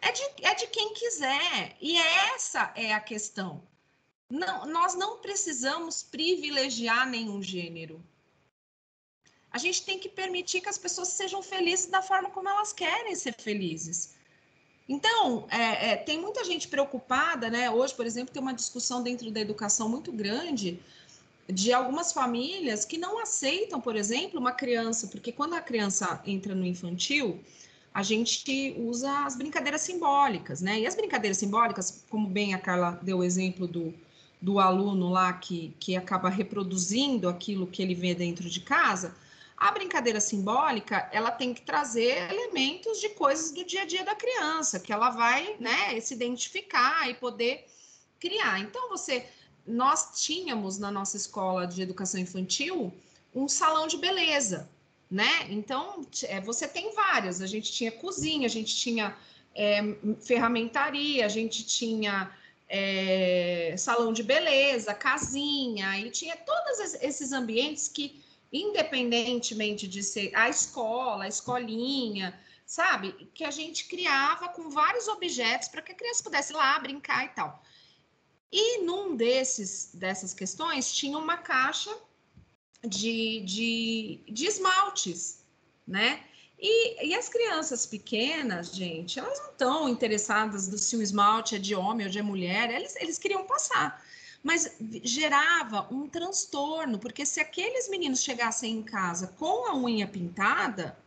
É 0.00 0.12
de, 0.12 0.22
é 0.42 0.54
de 0.54 0.68
quem 0.68 0.94
quiser. 0.94 1.76
E 1.80 1.96
essa 1.98 2.72
é 2.76 2.92
a 2.92 3.00
questão. 3.00 3.60
Não, 4.30 4.66
nós 4.66 4.94
não 4.94 5.18
precisamos 5.18 6.00
privilegiar 6.00 7.04
nenhum 7.08 7.42
gênero. 7.42 8.00
A 9.50 9.58
gente 9.58 9.84
tem 9.84 9.98
que 9.98 10.08
permitir 10.08 10.60
que 10.60 10.68
as 10.68 10.78
pessoas 10.78 11.08
sejam 11.08 11.42
felizes 11.42 11.86
da 11.86 12.02
forma 12.02 12.30
como 12.30 12.48
elas 12.48 12.72
querem 12.72 13.16
ser 13.16 13.34
felizes. 13.34 14.14
Então, 14.88 15.46
é, 15.50 15.90
é, 15.90 15.96
tem 15.96 16.20
muita 16.20 16.44
gente 16.44 16.68
preocupada, 16.68 17.48
né? 17.48 17.70
Hoje, 17.70 17.94
por 17.94 18.04
exemplo, 18.04 18.32
tem 18.32 18.42
uma 18.42 18.52
discussão 18.52 19.02
dentro 19.02 19.30
da 19.30 19.40
educação 19.40 19.88
muito 19.88 20.10
grande 20.10 20.80
de 21.48 21.72
algumas 21.72 22.12
famílias 22.12 22.84
que 22.84 22.98
não 22.98 23.18
aceitam, 23.18 23.80
por 23.80 23.96
exemplo, 23.96 24.38
uma 24.38 24.52
criança, 24.52 25.06
porque 25.08 25.32
quando 25.32 25.54
a 25.54 25.60
criança 25.60 26.20
entra 26.26 26.54
no 26.54 26.64
infantil, 26.64 27.40
a 27.92 28.02
gente 28.02 28.74
usa 28.78 29.24
as 29.24 29.36
brincadeiras 29.36 29.82
simbólicas, 29.82 30.60
né? 30.60 30.80
E 30.80 30.86
as 30.86 30.94
brincadeiras 30.94 31.36
simbólicas, 31.36 32.04
como 32.08 32.26
bem 32.26 32.54
a 32.54 32.58
Carla 32.58 32.98
deu 33.02 33.18
o 33.18 33.24
exemplo 33.24 33.66
do, 33.66 33.92
do 34.40 34.58
aluno 34.58 35.10
lá 35.10 35.32
que, 35.34 35.74
que 35.78 35.94
acaba 35.94 36.28
reproduzindo 36.28 37.28
aquilo 37.28 37.66
que 37.66 37.82
ele 37.82 37.94
vê 37.94 38.14
dentro 38.14 38.48
de 38.48 38.60
casa, 38.60 39.14
a 39.62 39.70
brincadeira 39.70 40.18
simbólica, 40.18 41.08
ela 41.12 41.30
tem 41.30 41.54
que 41.54 41.60
trazer 41.60 42.28
elementos 42.32 43.00
de 43.00 43.10
coisas 43.10 43.52
do 43.52 43.64
dia 43.64 43.82
a 43.82 43.84
dia 43.84 44.04
da 44.04 44.12
criança, 44.12 44.80
que 44.80 44.92
ela 44.92 45.10
vai, 45.10 45.54
né, 45.60 46.00
se 46.00 46.14
identificar 46.14 47.08
e 47.08 47.14
poder 47.14 47.64
criar. 48.18 48.58
Então, 48.58 48.88
você, 48.88 49.24
nós 49.64 50.20
tínhamos 50.20 50.78
na 50.78 50.90
nossa 50.90 51.16
escola 51.16 51.64
de 51.64 51.80
educação 51.80 52.18
infantil 52.20 52.92
um 53.32 53.46
salão 53.46 53.86
de 53.86 53.96
beleza, 53.98 54.68
né? 55.08 55.46
Então, 55.48 56.04
é, 56.24 56.40
você 56.40 56.66
tem 56.66 56.92
várias. 56.92 57.40
A 57.40 57.46
gente 57.46 57.70
tinha 57.70 57.92
cozinha, 57.92 58.46
a 58.46 58.50
gente 58.50 58.74
tinha 58.74 59.16
é, 59.54 59.80
ferramentaria, 60.22 61.24
a 61.24 61.28
gente 61.28 61.64
tinha 61.64 62.32
é, 62.68 63.76
salão 63.78 64.12
de 64.12 64.24
beleza, 64.24 64.92
casinha, 64.92 66.00
e 66.00 66.10
tinha 66.10 66.36
todos 66.36 66.94
esses 67.00 67.30
ambientes 67.30 67.86
que 67.86 68.20
independentemente 68.52 69.88
de 69.88 70.02
ser 70.02 70.30
a 70.34 70.48
escola, 70.48 71.24
a 71.24 71.28
escolinha, 71.28 72.38
sabe? 72.66 73.12
Que 73.34 73.44
a 73.44 73.50
gente 73.50 73.86
criava 73.86 74.48
com 74.48 74.68
vários 74.68 75.08
objetos 75.08 75.68
para 75.68 75.80
que 75.80 75.92
a 75.92 75.94
criança 75.94 76.22
pudesse 76.22 76.52
ir 76.52 76.56
lá 76.56 76.78
brincar 76.78 77.24
e 77.24 77.28
tal. 77.30 77.62
E 78.50 78.82
num 78.82 79.16
desses 79.16 79.90
dessas 79.94 80.34
questões 80.34 80.92
tinha 80.92 81.16
uma 81.16 81.38
caixa 81.38 81.96
de, 82.86 83.40
de, 83.40 84.20
de 84.28 84.46
esmaltes, 84.46 85.44
né? 85.86 86.22
E, 86.58 87.08
e, 87.08 87.14
as 87.14 87.28
crianças 87.28 87.86
pequenas, 87.86 88.72
gente, 88.72 89.18
elas 89.18 89.36
não 89.40 89.50
estão 89.50 89.88
interessadas 89.88 90.68
do 90.68 90.78
se 90.78 90.94
o 90.94 91.02
esmalte 91.02 91.56
é 91.56 91.58
de 91.58 91.74
homem 91.74 92.06
ou 92.06 92.12
de 92.12 92.22
mulher, 92.22 92.70
eles, 92.70 92.94
eles 92.96 93.18
queriam 93.18 93.44
passar 93.44 94.00
mas 94.42 94.76
gerava 95.04 95.86
um 95.90 96.08
transtorno, 96.08 96.98
porque 96.98 97.24
se 97.24 97.40
aqueles 97.40 97.88
meninos 97.88 98.22
chegassem 98.22 98.78
em 98.78 98.82
casa 98.82 99.28
com 99.38 99.66
a 99.68 99.76
unha 99.76 100.06
pintada, 100.06 100.98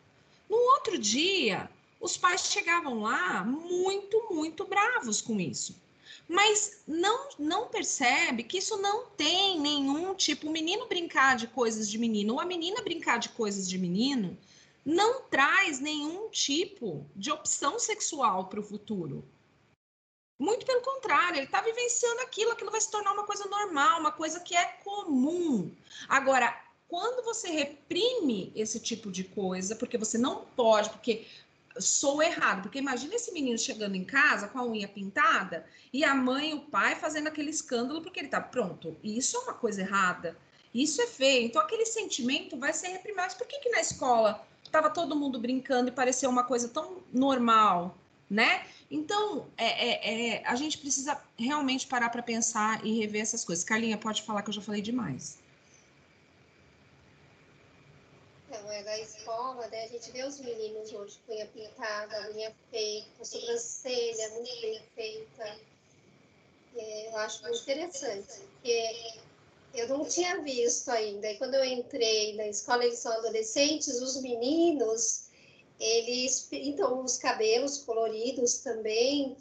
no 0.49 0.57
outro 0.57 0.97
dia, 0.97 1.69
os 1.99 2.15
pais 2.15 2.45
chegavam 2.45 3.01
lá 3.01 3.43
muito, 3.43 4.27
muito 4.31 4.65
bravos 4.65 5.21
com 5.21 5.39
isso. 5.39 5.75
Mas 6.27 6.81
não, 6.87 7.29
não 7.37 7.67
percebe 7.67 8.43
que 8.43 8.57
isso 8.57 8.77
não 8.77 9.05
tem 9.07 9.59
nenhum 9.59 10.15
tipo, 10.15 10.47
o 10.47 10.51
menino 10.51 10.87
brincar 10.87 11.35
de 11.35 11.47
coisas 11.47 11.89
de 11.89 11.97
menino 11.97 12.35
ou 12.35 12.39
a 12.39 12.45
menina 12.45 12.81
brincar 12.81 13.19
de 13.19 13.29
coisas 13.29 13.69
de 13.69 13.77
menino, 13.77 14.37
não 14.83 15.21
traz 15.23 15.79
nenhum 15.79 16.29
tipo 16.29 17.05
de 17.15 17.31
opção 17.31 17.79
sexual 17.79 18.45
para 18.45 18.59
o 18.59 18.63
futuro. 18.63 19.23
Muito 20.37 20.65
pelo 20.65 20.81
contrário, 20.81 21.37
ele 21.37 21.45
está 21.45 21.61
vivenciando 21.61 22.21
aquilo, 22.21 22.51
aquilo 22.51 22.71
vai 22.71 22.81
se 22.81 22.91
tornar 22.91 23.13
uma 23.13 23.23
coisa 23.23 23.45
normal, 23.45 23.99
uma 23.99 24.11
coisa 24.11 24.39
que 24.41 24.55
é 24.55 24.65
comum. 24.83 25.71
Agora, 26.09 26.53
quando 26.87 27.23
você 27.23 27.49
reprime 27.49 28.51
esse 28.55 28.79
tipo 28.79 29.11
de 29.11 29.23
coisa, 29.23 29.75
porque 29.75 29.97
você 29.97 30.17
não 30.17 30.45
pode, 30.55 30.89
porque 30.89 31.25
sou 31.79 32.21
errado, 32.21 32.63
porque 32.63 32.79
imagina 32.79 33.15
esse 33.15 33.31
menino 33.31 33.57
chegando 33.57 33.95
em 33.95 34.03
casa 34.03 34.47
com 34.47 34.59
a 34.59 34.65
unha 34.65 34.87
pintada 34.87 35.65
e 35.91 36.03
a 36.03 36.13
mãe 36.13 36.51
e 36.51 36.53
o 36.53 36.61
pai 36.61 36.95
fazendo 36.95 37.27
aquele 37.27 37.49
escândalo 37.49 38.01
porque 38.01 38.19
ele 38.19 38.27
está 38.27 38.39
pronto. 38.39 38.95
Isso 39.03 39.37
é 39.37 39.39
uma 39.41 39.53
coisa 39.53 39.81
errada. 39.81 40.37
Isso 40.73 41.01
é 41.01 41.07
feio. 41.07 41.45
Então 41.45 41.61
aquele 41.61 41.85
sentimento 41.85 42.57
vai 42.57 42.73
ser 42.73 42.89
reprimido. 42.89 43.17
Mas 43.17 43.33
por 43.33 43.47
que 43.47 43.59
que 43.59 43.69
na 43.69 43.79
escola 43.79 44.45
estava 44.63 44.89
todo 44.89 45.15
mundo 45.15 45.39
brincando 45.39 45.89
e 45.89 45.93
pareceu 45.93 46.29
uma 46.29 46.43
coisa 46.43 46.67
tão 46.67 47.03
normal, 47.13 47.97
né? 48.29 48.65
Então, 48.89 49.47
é, 49.57 49.65
é, 49.65 50.35
é, 50.35 50.47
a 50.47 50.55
gente 50.55 50.77
precisa 50.77 51.21
realmente 51.37 51.87
parar 51.87 52.09
para 52.09 52.23
pensar 52.23 52.85
e 52.85 52.99
rever 52.99 53.21
essas 53.21 53.43
coisas. 53.43 53.63
Carlinha, 53.63 53.97
pode 53.97 54.21
falar 54.23 54.41
que 54.41 54.49
eu 54.49 54.53
já 54.53 54.61
falei 54.61 54.81
demais. 54.81 55.37
Então, 58.47 58.71
é 58.71 58.83
da 58.83 58.99
escola, 58.99 59.67
né? 59.67 59.83
A 59.83 59.87
gente 59.87 60.11
vê 60.11 60.23
os 60.23 60.39
meninos 60.39 60.91
hoje 60.93 61.19
com 61.25 61.33
unha 61.33 61.45
pintada, 61.47 62.31
unha 62.31 62.53
feita, 62.71 63.25
sobrancelha 63.25 64.29
muito 64.29 64.61
bem 64.61 64.81
feita. 64.95 65.59
É, 66.77 67.07
eu 67.07 67.17
acho 67.17 67.41
muito 67.43 67.61
interessante, 67.61 68.41
porque 68.53 69.19
eu 69.73 69.87
não 69.89 70.05
tinha 70.05 70.41
visto 70.41 70.89
ainda. 70.89 71.29
E 71.29 71.37
quando 71.37 71.55
eu 71.55 71.65
entrei 71.65 72.35
na 72.35 72.47
escola, 72.47 72.85
eles 72.85 72.99
são 72.99 73.11
adolescentes, 73.11 74.01
os 74.01 74.21
meninos 74.21 75.24
eles 75.79 76.41
pintam 76.41 77.03
os 77.03 77.17
cabelos 77.17 77.79
coloridos 77.79 78.59
também, 78.59 79.37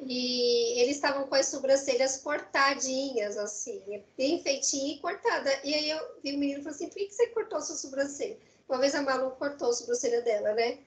e 0.00 0.78
eles 0.80 0.96
estavam 0.96 1.26
com 1.26 1.34
as 1.34 1.46
sobrancelhas 1.46 2.18
cortadinhas, 2.18 3.36
assim, 3.38 3.82
bem 4.16 4.42
feitinha 4.42 4.94
e 4.94 4.98
cortada. 4.98 5.50
E 5.64 5.74
aí 5.74 5.88
eu 5.88 5.98
vi 6.22 6.34
o 6.34 6.38
menino 6.38 6.60
e 6.60 6.62
falei 6.62 6.76
assim: 6.76 6.88
por 6.88 6.96
que 6.96 7.10
você 7.10 7.26
cortou 7.28 7.60
sua 7.62 7.76
sobrancelha? 7.76 8.38
Uma 8.68 8.78
vez 8.78 8.94
a 8.94 9.02
Malu 9.02 9.30
cortou 9.32 9.70
a 9.70 9.72
sobrancelha 9.72 10.20
dela, 10.22 10.52
né? 10.52 10.78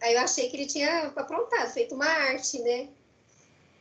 Aí 0.00 0.14
eu 0.14 0.20
achei 0.20 0.48
que 0.48 0.56
ele 0.56 0.66
tinha 0.66 1.08
aprontado, 1.08 1.72
feito 1.72 1.94
uma 1.94 2.06
arte, 2.06 2.60
né? 2.60 2.88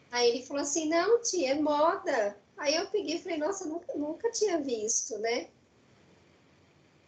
Aí 0.09 0.29
ele 0.29 0.45
falou 0.45 0.63
assim: 0.63 0.89
não, 0.89 1.21
tia, 1.21 1.51
é 1.51 1.55
moda. 1.55 2.35
Aí 2.57 2.75
eu 2.75 2.87
peguei 2.87 3.15
e 3.15 3.21
falei: 3.21 3.37
nossa, 3.37 3.65
nunca, 3.65 3.93
nunca 3.95 4.31
tinha 4.31 4.59
visto, 4.59 5.17
né? 5.19 5.47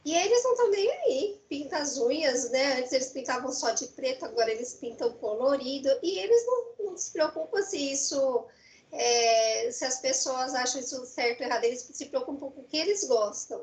E 0.06 0.14
eles 0.14 0.44
não 0.44 0.52
estão 0.52 0.70
nem 0.70 0.92
aí, 0.92 1.42
pintam 1.48 1.80
as 1.80 1.98
unhas, 1.98 2.50
né? 2.52 2.80
Antes 2.80 2.92
eles 2.92 3.10
pintavam 3.10 3.52
só 3.54 3.72
de 3.72 3.88
preto, 3.88 4.26
agora 4.26 4.52
eles 4.52 4.74
pintam 4.74 5.14
colorido. 5.14 5.90
E 6.02 6.20
eles 6.20 6.46
não, 6.46 6.66
não 6.80 6.98
se 6.98 7.12
preocupam 7.12 7.62
se 7.62 7.78
isso, 7.78 8.46
é, 8.92 9.72
se 9.72 9.86
as 9.86 10.02
pessoas 10.02 10.54
acham 10.54 10.82
isso 10.82 11.06
certo 11.06 11.40
ou 11.40 11.48
errado. 11.48 11.64
Eles 11.64 11.90
se 11.92 12.06
preocupam 12.08 12.52
com 12.52 12.62
o 12.62 12.64
que 12.66 12.78
eles 12.78 13.06
gostam, 13.06 13.62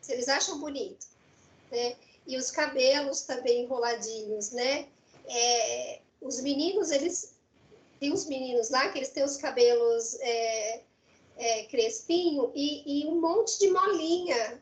se 0.00 0.12
eles 0.12 0.28
acham 0.28 0.58
bonito, 0.58 1.06
né? 1.70 1.96
E 2.26 2.36
os 2.36 2.50
cabelos 2.50 3.22
também 3.22 3.62
enroladinhos, 3.62 4.50
né? 4.50 4.88
É, 5.28 6.00
os 6.20 6.40
meninos, 6.40 6.90
eles... 6.90 7.34
Tem 8.00 8.12
uns 8.12 8.26
meninos 8.26 8.68
lá 8.70 8.88
que 8.88 8.98
eles 8.98 9.10
têm 9.10 9.22
os 9.22 9.36
cabelos 9.36 10.18
é, 10.20 10.80
é, 11.36 11.62
crespinho 11.64 12.50
e, 12.52 13.04
e 13.04 13.06
um 13.06 13.20
monte 13.20 13.60
de 13.60 13.70
molinha 13.70 14.61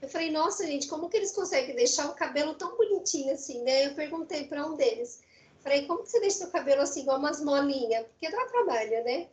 eu 0.00 0.08
falei, 0.08 0.30
nossa, 0.30 0.64
gente, 0.66 0.86
como 0.86 1.08
que 1.08 1.16
eles 1.16 1.32
conseguem 1.32 1.74
deixar 1.74 2.08
o 2.08 2.14
cabelo 2.14 2.54
tão 2.54 2.76
bonitinho 2.76 3.32
assim, 3.32 3.62
né? 3.62 3.86
Eu 3.86 3.94
perguntei 3.94 4.46
para 4.46 4.64
um 4.64 4.76
deles. 4.76 5.20
Falei, 5.60 5.86
como 5.86 6.04
que 6.04 6.10
você 6.10 6.20
deixa 6.20 6.46
o 6.46 6.50
cabelo 6.50 6.82
assim, 6.82 7.02
igual 7.02 7.18
umas 7.18 7.42
molinhas? 7.42 8.06
Porque 8.06 8.30
dá 8.30 8.46
trabalho, 8.46 9.04
né? 9.04 9.28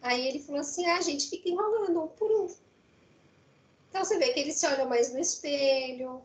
Aí 0.00 0.28
ele 0.28 0.38
falou 0.38 0.60
assim, 0.60 0.86
ah, 0.86 1.00
gente 1.00 1.28
fica 1.28 1.48
enrolando 1.48 2.00
um 2.00 2.08
por 2.08 2.30
um. 2.30 2.48
Então 3.90 4.04
você 4.04 4.18
vê 4.18 4.32
que 4.32 4.38
eles 4.38 4.54
se 4.54 4.66
olham 4.68 4.88
mais 4.88 5.12
no 5.12 5.18
espelho. 5.18 6.22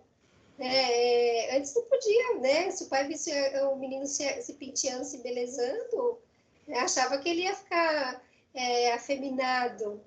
Né? 0.55 1.57
Antes 1.57 1.73
não 1.73 1.81
podia, 1.83 2.39
né? 2.39 2.69
Se 2.69 2.83
o 2.83 2.87
pai 2.87 3.07
visse 3.07 3.31
o 3.63 3.75
menino 3.75 4.05
se, 4.05 4.39
se 4.43 4.53
penteando, 4.53 5.03
se 5.03 5.17
belezando, 5.17 6.19
né? 6.67 6.77
achava 6.77 7.17
que 7.17 7.27
ele 7.27 7.41
ia 7.41 7.55
ficar 7.55 8.21
é, 8.53 8.93
afeminado. 8.93 9.99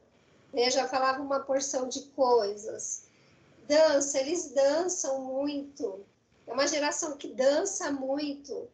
Né? 0.53 0.71
Já 0.71 0.87
falava 0.87 1.21
uma 1.21 1.41
porção 1.41 1.89
de 1.89 2.03
coisas 2.11 3.06
dança, 3.67 4.19
eles 4.19 4.53
dançam 4.53 5.21
muito. 5.23 6.05
É 6.47 6.53
uma 6.53 6.67
geração 6.67 7.17
que 7.17 7.29
dança 7.29 7.91
muito. 7.91 8.69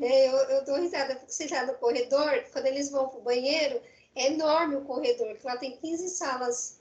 É, 0.00 0.28
eu, 0.28 0.36
eu 0.50 0.64
dou 0.64 0.76
risada, 0.76 1.16
porque 1.16 1.32
você 1.32 1.44
está 1.44 1.64
no 1.66 1.74
corredor, 1.74 2.44
quando 2.52 2.66
eles 2.66 2.90
vão 2.90 3.08
para 3.08 3.18
o 3.18 3.22
banheiro, 3.22 3.80
é 4.14 4.32
enorme 4.32 4.76
o 4.76 4.84
corredor, 4.84 5.36
que 5.36 5.46
lá 5.46 5.56
tem 5.56 5.76
15 5.76 6.08
salas, 6.08 6.78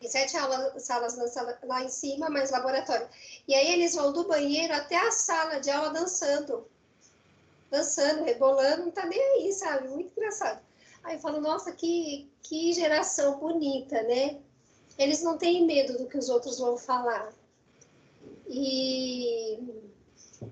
tem 0.00 0.10
sete 0.10 0.36
aulas, 0.36 0.82
salas 0.82 1.14
sala, 1.32 1.58
lá 1.64 1.82
em 1.82 1.88
cima, 1.88 2.28
mais 2.28 2.50
laboratório. 2.50 3.08
E 3.48 3.54
aí 3.54 3.72
eles 3.72 3.94
vão 3.94 4.12
do 4.12 4.28
banheiro 4.28 4.74
até 4.74 4.96
a 4.96 5.10
sala 5.10 5.60
de 5.60 5.70
aula 5.70 5.90
dançando. 5.90 6.66
Dançando, 7.70 8.24
rebolando, 8.24 8.84
não 8.84 8.90
tá 8.90 9.06
nem 9.06 9.20
aí, 9.20 9.52
sabe? 9.52 9.88
Muito 9.88 10.12
engraçado. 10.16 10.60
Aí 11.02 11.16
eu 11.16 11.20
falo, 11.20 11.40
nossa, 11.40 11.72
que, 11.72 12.30
que 12.42 12.72
geração 12.72 13.38
bonita, 13.38 14.02
né? 14.02 14.40
Eles 14.98 15.22
não 15.22 15.36
têm 15.36 15.66
medo 15.66 15.98
do 15.98 16.06
que 16.06 16.18
os 16.18 16.28
outros 16.28 16.58
vão 16.58 16.76
falar. 16.76 17.32
E 18.48 19.58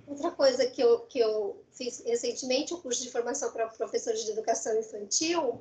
outra 0.06 0.30
coisa 0.30 0.66
que 0.66 0.82
eu, 0.82 1.00
que 1.00 1.18
eu 1.18 1.62
fiz 1.72 2.02
recentemente, 2.04 2.74
o 2.74 2.78
um 2.78 2.80
curso 2.80 3.02
de 3.02 3.10
formação 3.10 3.52
para 3.52 3.68
professores 3.68 4.24
de 4.24 4.32
educação 4.32 4.78
infantil, 4.78 5.60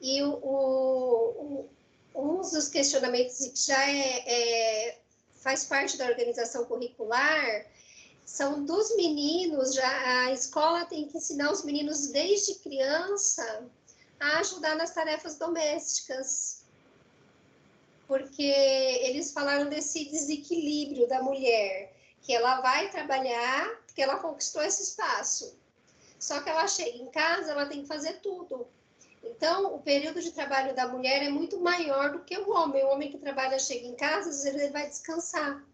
e 0.00 0.22
o, 0.22 0.30
o, 0.32 1.68
um 2.14 2.40
dos 2.40 2.68
questionamentos 2.68 3.38
que 3.38 3.66
já 3.66 3.90
é, 3.90 4.88
é 4.88 4.98
faz 5.34 5.64
parte 5.64 5.96
da 5.96 6.06
organização 6.06 6.64
curricular, 6.64 7.66
são 8.24 8.62
dos 8.64 8.94
meninos, 8.96 9.74
já 9.74 10.26
a 10.26 10.32
escola 10.32 10.84
tem 10.84 11.08
que 11.08 11.16
ensinar 11.16 11.50
os 11.50 11.64
meninos 11.64 12.08
desde 12.08 12.56
criança 12.56 13.66
a 14.20 14.40
ajudar 14.40 14.76
nas 14.76 14.90
tarefas 14.90 15.36
domésticas. 15.36 16.57
Porque 18.08 18.42
eles 18.42 19.32
falaram 19.32 19.68
desse 19.68 20.06
desequilíbrio 20.06 21.06
da 21.06 21.22
mulher, 21.22 21.94
que 22.22 22.34
ela 22.34 22.60
vai 22.60 22.90
trabalhar 22.90 23.68
porque 23.86 24.02
ela 24.02 24.18
conquistou 24.18 24.62
esse 24.62 24.82
espaço. 24.82 25.58
Só 26.18 26.40
que 26.40 26.48
ela 26.48 26.66
chega 26.66 26.98
em 26.98 27.10
casa, 27.10 27.52
ela 27.52 27.66
tem 27.66 27.82
que 27.82 27.88
fazer 27.88 28.14
tudo. 28.20 28.66
Então, 29.22 29.74
o 29.74 29.80
período 29.80 30.22
de 30.22 30.30
trabalho 30.30 30.74
da 30.74 30.88
mulher 30.88 31.22
é 31.22 31.28
muito 31.28 31.60
maior 31.60 32.12
do 32.12 32.24
que 32.24 32.36
o 32.38 32.50
homem. 32.50 32.84
O 32.84 32.90
homem 32.90 33.10
que 33.10 33.18
trabalha 33.18 33.58
chega 33.58 33.86
em 33.86 33.94
casa, 33.94 34.30
às 34.30 34.42
vezes 34.42 34.62
ele 34.62 34.72
vai 34.72 34.88
descansar. 34.88 35.64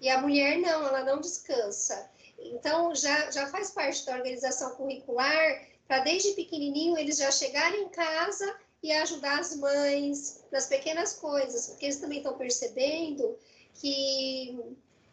E 0.00 0.08
a 0.08 0.20
mulher 0.20 0.58
não, 0.58 0.86
ela 0.86 1.04
não 1.04 1.20
descansa. 1.20 2.10
Então, 2.38 2.94
já, 2.94 3.30
já 3.30 3.46
faz 3.46 3.70
parte 3.70 4.04
da 4.04 4.14
organização 4.16 4.74
curricular 4.74 5.66
para 5.86 6.00
desde 6.00 6.32
pequenininho 6.32 6.98
eles 6.98 7.16
já 7.16 7.30
chegarem 7.30 7.82
em 7.82 7.88
casa 7.88 8.58
e 8.86 8.92
ajudar 8.92 9.40
as 9.40 9.56
mães 9.56 10.44
nas 10.52 10.66
pequenas 10.68 11.14
coisas, 11.14 11.66
porque 11.66 11.86
eles 11.86 11.98
também 11.98 12.18
estão 12.18 12.38
percebendo 12.38 13.36
que 13.74 14.56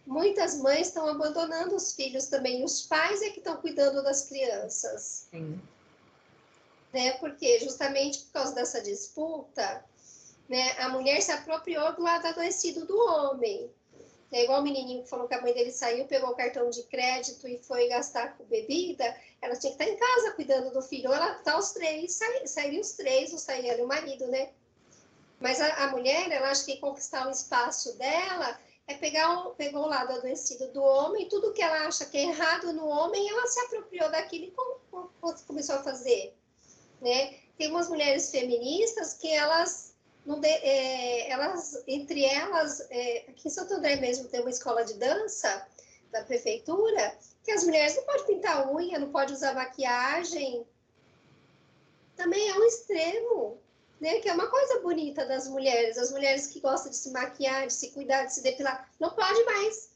muitas 0.05 0.57
mães 0.57 0.89
estão 0.89 1.07
abandonando 1.07 1.75
os 1.75 1.95
filhos 1.95 2.27
também, 2.27 2.63
os 2.63 2.83
pais 2.83 3.23
é 3.23 3.31
que 3.31 3.39
estão 3.39 3.57
cuidando 3.57 4.03
das 4.03 4.29
crianças. 4.29 5.27
Sim. 5.31 5.59
Né? 6.93 7.13
Porque 7.13 7.61
justamente 7.61 8.19
por 8.19 8.33
causa 8.33 8.53
dessa 8.53 8.79
disputa, 8.79 9.83
né, 10.47 10.73
a 10.77 10.89
mulher 10.89 11.19
se 11.23 11.31
apropriou 11.31 11.95
do 11.95 12.03
lado 12.03 12.27
adoecido 12.27 12.85
do 12.85 12.95
homem. 12.95 13.71
É 14.33 14.45
igual 14.45 14.61
o 14.61 14.63
menininho 14.63 15.03
que 15.03 15.09
falou 15.09 15.27
que 15.27 15.35
a 15.35 15.41
mãe 15.41 15.53
dele 15.53 15.71
saiu, 15.71 16.05
pegou 16.05 16.31
o 16.31 16.35
cartão 16.35 16.67
de 16.67 16.81
crédito 16.83 17.47
e 17.47 17.59
foi 17.59 17.87
gastar 17.87 18.35
com 18.35 18.43
bebida. 18.45 19.15
Ela 19.39 19.55
tinha 19.55 19.75
que 19.75 19.83
estar 19.83 19.93
em 19.93 19.95
casa 19.95 20.31
cuidando 20.31 20.73
do 20.73 20.81
filho. 20.81 21.09
Ou 21.09 21.15
ela 21.15 21.35
tá 21.35 21.55
os 21.55 21.71
três, 21.71 22.19
sairiam 22.45 22.81
os 22.81 22.93
três, 22.93 23.31
ou 23.31 23.37
sairia 23.37 23.83
o 23.83 23.87
marido, 23.87 24.25
né? 24.27 24.49
Mas 25.39 25.61
a, 25.61 25.83
a, 25.83 25.91
mulher, 25.91 26.31
ela 26.31 26.49
acha 26.49 26.65
que 26.65 26.77
conquistar 26.77 27.27
o 27.27 27.31
espaço 27.31 27.95
dela 27.97 28.59
é 28.87 28.95
pegar 28.95 29.39
o, 29.39 29.51
pegou 29.51 29.83
o 29.83 29.87
lado 29.87 30.13
adoecido 30.13 30.67
do 30.69 30.81
homem, 30.81 31.29
tudo 31.29 31.53
que 31.53 31.61
ela 31.61 31.85
acha 31.85 32.05
que 32.05 32.17
é 32.17 32.23
errado 32.23 32.73
no 32.73 32.87
homem, 32.87 33.29
ela 33.29 33.45
se 33.45 33.59
apropriou 33.59 34.09
daquilo 34.09 34.45
e 34.45 34.51
com, 34.51 34.79
com, 34.89 35.33
começou 35.45 35.75
a 35.75 35.83
fazer, 35.83 36.35
né? 36.99 37.35
Tem 37.55 37.69
umas 37.69 37.87
mulheres 37.87 38.31
feministas 38.31 39.13
que 39.13 39.31
elas 39.31 39.92
de, 40.25 40.47
é, 40.47 41.29
elas, 41.29 41.83
entre 41.87 42.23
elas, 42.23 42.79
é, 42.89 43.25
aqui 43.27 43.47
em 43.47 43.51
Santo 43.51 43.73
André 43.73 43.97
mesmo 43.97 44.27
tem 44.29 44.39
uma 44.39 44.49
escola 44.49 44.83
de 44.83 44.93
dança 44.93 45.67
da 46.11 46.23
prefeitura, 46.23 47.17
que 47.43 47.51
as 47.51 47.63
mulheres 47.65 47.95
não 47.95 48.03
podem 48.03 48.25
pintar 48.25 48.73
unha, 48.73 48.99
não 48.99 49.11
podem 49.11 49.35
usar 49.35 49.53
maquiagem. 49.53 50.65
Também 52.15 52.49
é 52.49 52.53
um 52.53 52.63
extremo, 52.63 53.57
né? 53.99 54.19
Que 54.19 54.29
é 54.29 54.33
uma 54.33 54.47
coisa 54.47 54.79
bonita 54.79 55.25
das 55.25 55.47
mulheres. 55.47 55.97
As 55.97 56.11
mulheres 56.11 56.47
que 56.47 56.61
gostam 56.61 56.91
de 56.91 56.97
se 56.97 57.11
maquiar, 57.11 57.67
de 57.67 57.73
se 57.73 57.91
cuidar, 57.91 58.25
de 58.25 58.33
se 58.33 58.43
depilar, 58.43 58.89
não 58.99 59.09
pode 59.09 59.43
mais. 59.43 59.91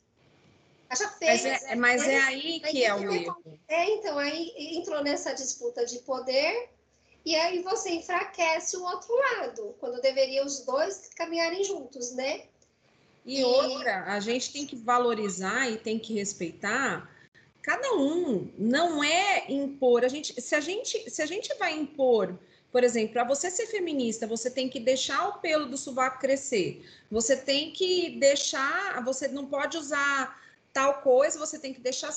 Acha 0.90 1.10
feio. 1.10 1.32
Mas 1.32 1.46
é, 1.46 1.76
mas 1.76 2.08
é 2.08 2.20
aí 2.20 2.60
que 2.60 2.84
é 2.84 2.94
o 2.94 3.14
erro. 3.14 3.60
É, 3.68 3.90
então, 3.92 4.18
aí 4.18 4.54
entrou 4.58 5.04
nessa 5.04 5.34
disputa 5.34 5.86
de 5.86 6.00
poder 6.00 6.70
e 7.28 7.36
aí 7.36 7.62
você 7.62 7.90
enfraquece 7.90 8.78
o 8.78 8.84
outro 8.84 9.14
lado, 9.14 9.76
quando 9.82 10.00
deveria 10.00 10.46
os 10.46 10.62
dois 10.62 11.10
caminharem 11.14 11.62
juntos, 11.62 12.16
né? 12.16 12.44
E, 13.26 13.42
e 13.42 13.44
outra, 13.44 14.06
a 14.06 14.18
gente 14.22 14.54
tem 14.54 14.66
que 14.66 14.78
valorizar 14.78 15.70
e 15.70 15.76
tem 15.76 16.00
que 16.00 16.14
respeitar 16.14 17.12
cada 17.62 17.96
um. 17.96 18.50
Não 18.58 19.04
é 19.04 19.52
impor. 19.52 20.06
A 20.06 20.08
gente, 20.08 20.42
se 20.42 20.56
a 20.56 20.62
gente, 20.62 21.10
se 21.10 21.22
a 21.22 21.26
gente 21.26 21.54
vai 21.56 21.74
impor, 21.74 22.40
por 22.72 22.82
exemplo, 22.82 23.12
para 23.12 23.26
você 23.26 23.52
ser 23.52 23.68
feminista, 23.68 24.26
você 24.26 24.50
tem 24.50 24.70
que 24.70 24.80
deixar 24.80 25.28
o 25.28 25.40
pelo 25.40 25.66
do 25.66 25.78
sovaco 25.78 26.22
crescer. 26.22 26.86
Você 27.12 27.36
tem 27.36 27.72
que 27.72 28.12
deixar, 28.12 29.04
você 29.04 29.28
não 29.28 29.48
pode 29.48 29.78
usar 29.78 30.42
tal 30.72 31.02
coisa, 31.02 31.38
você 31.38 31.60
tem 31.60 31.74
que 31.74 31.82
deixar 31.82 32.14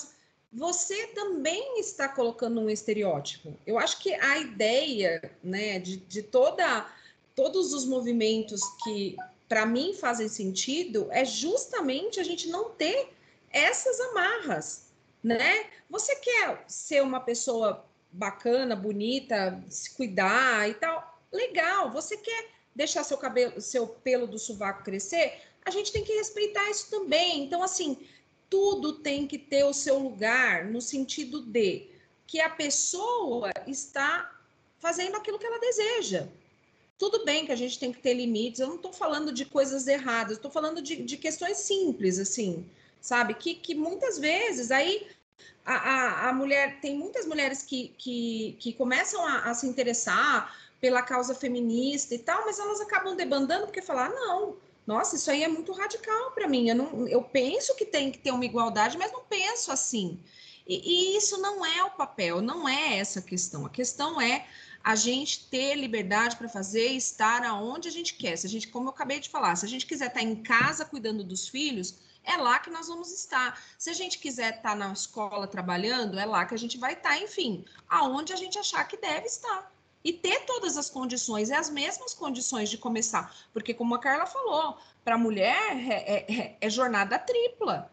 você 0.52 1.08
também 1.08 1.78
está 1.78 2.08
colocando 2.08 2.60
um 2.60 2.68
estereótipo. 2.68 3.56
Eu 3.66 3.78
acho 3.78 3.98
que 3.98 4.12
a 4.14 4.38
ideia, 4.38 5.30
né, 5.42 5.78
de, 5.78 5.96
de 5.96 6.22
toda, 6.22 6.90
todos 7.36 7.72
os 7.72 7.84
movimentos 7.84 8.60
que 8.82 9.16
para 9.48 9.64
mim 9.64 9.94
fazem 9.94 10.28
sentido 10.28 11.08
é 11.10 11.24
justamente 11.24 12.20
a 12.20 12.24
gente 12.24 12.48
não 12.48 12.70
ter 12.70 13.12
essas 13.50 14.00
amarras, 14.00 14.86
né? 15.22 15.66
Você 15.88 16.14
quer 16.16 16.64
ser 16.68 17.02
uma 17.02 17.20
pessoa 17.20 17.84
bacana, 18.12 18.74
bonita, 18.74 19.62
se 19.68 19.90
cuidar 19.94 20.68
e 20.68 20.74
tal, 20.74 21.20
legal. 21.32 21.90
Você 21.92 22.16
quer 22.16 22.48
deixar 22.74 23.04
seu 23.04 23.18
cabelo, 23.18 23.60
seu 23.60 23.86
pelo 23.86 24.26
do 24.26 24.38
sovaco 24.38 24.84
crescer? 24.84 25.40
A 25.64 25.70
gente 25.70 25.92
tem 25.92 26.04
que 26.04 26.14
respeitar 26.14 26.70
isso 26.70 26.88
também. 26.90 27.44
Então, 27.44 27.62
assim, 27.62 27.98
tudo 28.50 28.94
tem 28.94 29.26
que 29.26 29.38
ter 29.38 29.64
o 29.64 29.72
seu 29.72 29.96
lugar 29.98 30.64
no 30.64 30.80
sentido 30.80 31.40
de 31.40 31.88
que 32.26 32.40
a 32.40 32.50
pessoa 32.50 33.50
está 33.66 34.36
fazendo 34.80 35.16
aquilo 35.16 35.38
que 35.38 35.46
ela 35.46 35.60
deseja. 35.60 36.26
Tudo 36.98 37.24
bem 37.24 37.46
que 37.46 37.52
a 37.52 37.56
gente 37.56 37.78
tem 37.78 37.92
que 37.92 38.00
ter 38.00 38.12
limites, 38.12 38.60
eu 38.60 38.66
não 38.66 38.76
estou 38.76 38.92
falando 38.92 39.32
de 39.32 39.44
coisas 39.44 39.86
erradas, 39.86 40.36
estou 40.36 40.50
falando 40.50 40.82
de, 40.82 40.96
de, 40.96 41.16
questões 41.16 41.58
simples, 41.58 42.18
assim, 42.18 42.68
sabe? 43.00 43.34
Que, 43.34 43.54
que 43.54 43.74
muitas 43.74 44.18
vezes 44.18 44.70
aí 44.70 45.08
a, 45.64 45.74
a, 45.74 46.28
a 46.28 46.32
mulher, 46.32 46.80
tem 46.80 46.94
muitas 46.98 47.26
mulheres 47.26 47.62
que, 47.62 47.94
que, 47.96 48.56
que 48.58 48.72
começam 48.74 49.24
a, 49.24 49.50
a 49.50 49.54
se 49.54 49.66
interessar 49.66 50.54
pela 50.80 51.02
causa 51.02 51.34
feminista 51.34 52.14
e 52.14 52.18
tal, 52.18 52.44
mas 52.44 52.58
elas 52.58 52.80
acabam 52.80 53.14
debandando 53.14 53.66
porque 53.66 53.82
falar, 53.82 54.10
não, 54.10 54.56
nossa, 54.86 55.16
isso 55.16 55.30
aí 55.30 55.44
é 55.44 55.48
muito 55.48 55.72
radical 55.72 56.32
para 56.32 56.48
mim. 56.48 56.68
Eu, 56.68 56.74
não, 56.74 57.08
eu 57.08 57.22
penso 57.22 57.74
que 57.76 57.84
tem 57.84 58.10
que 58.10 58.18
ter 58.18 58.30
uma 58.30 58.44
igualdade, 58.44 58.98
mas 58.98 59.12
não 59.12 59.22
penso 59.24 59.70
assim. 59.70 60.20
E, 60.66 61.14
e, 61.14 61.16
isso 61.16 61.38
não 61.38 61.64
é 61.64 61.82
o 61.84 61.90
papel, 61.90 62.40
não 62.40 62.68
é 62.68 62.98
essa 62.98 63.20
a 63.20 63.22
questão. 63.22 63.66
A 63.66 63.70
questão 63.70 64.20
é 64.20 64.46
a 64.82 64.94
gente 64.94 65.48
ter 65.48 65.74
liberdade 65.74 66.36
para 66.36 66.48
fazer 66.48 66.86
estar 66.92 67.44
aonde 67.44 67.88
a 67.88 67.92
gente 67.92 68.14
quer. 68.14 68.36
Se 68.36 68.46
a 68.46 68.50
gente, 68.50 68.68
como 68.68 68.86
eu 68.86 68.90
acabei 68.90 69.20
de 69.20 69.28
falar, 69.28 69.56
se 69.56 69.66
a 69.66 69.68
gente 69.68 69.86
quiser 69.86 70.08
estar 70.08 70.22
em 70.22 70.36
casa 70.36 70.84
cuidando 70.84 71.22
dos 71.22 71.48
filhos, 71.48 71.98
é 72.24 72.36
lá 72.36 72.58
que 72.58 72.70
nós 72.70 72.88
vamos 72.88 73.12
estar. 73.12 73.62
Se 73.78 73.90
a 73.90 73.94
gente 73.94 74.18
quiser 74.18 74.56
estar 74.56 74.76
na 74.76 74.92
escola 74.92 75.46
trabalhando, 75.46 76.18
é 76.18 76.24
lá 76.24 76.44
que 76.46 76.54
a 76.54 76.58
gente 76.58 76.78
vai 76.78 76.94
estar, 76.94 77.20
enfim, 77.20 77.64
aonde 77.88 78.32
a 78.32 78.36
gente 78.36 78.58
achar 78.58 78.84
que 78.86 78.96
deve 78.96 79.26
estar 79.26 79.70
e 80.02 80.12
ter 80.12 80.44
todas 80.46 80.76
as 80.76 80.88
condições, 80.88 81.50
é 81.50 81.56
as 81.56 81.68
mesmas 81.68 82.14
condições 82.14 82.70
de 82.70 82.78
começar. 82.78 83.34
Porque, 83.52 83.74
como 83.74 83.94
a 83.94 83.98
Carla 83.98 84.26
falou, 84.26 84.78
para 85.04 85.14
a 85.14 85.18
mulher 85.18 85.76
é, 85.88 86.26
é, 86.28 86.56
é, 86.60 86.70
jornada 86.70 87.18
tripla, 87.18 87.92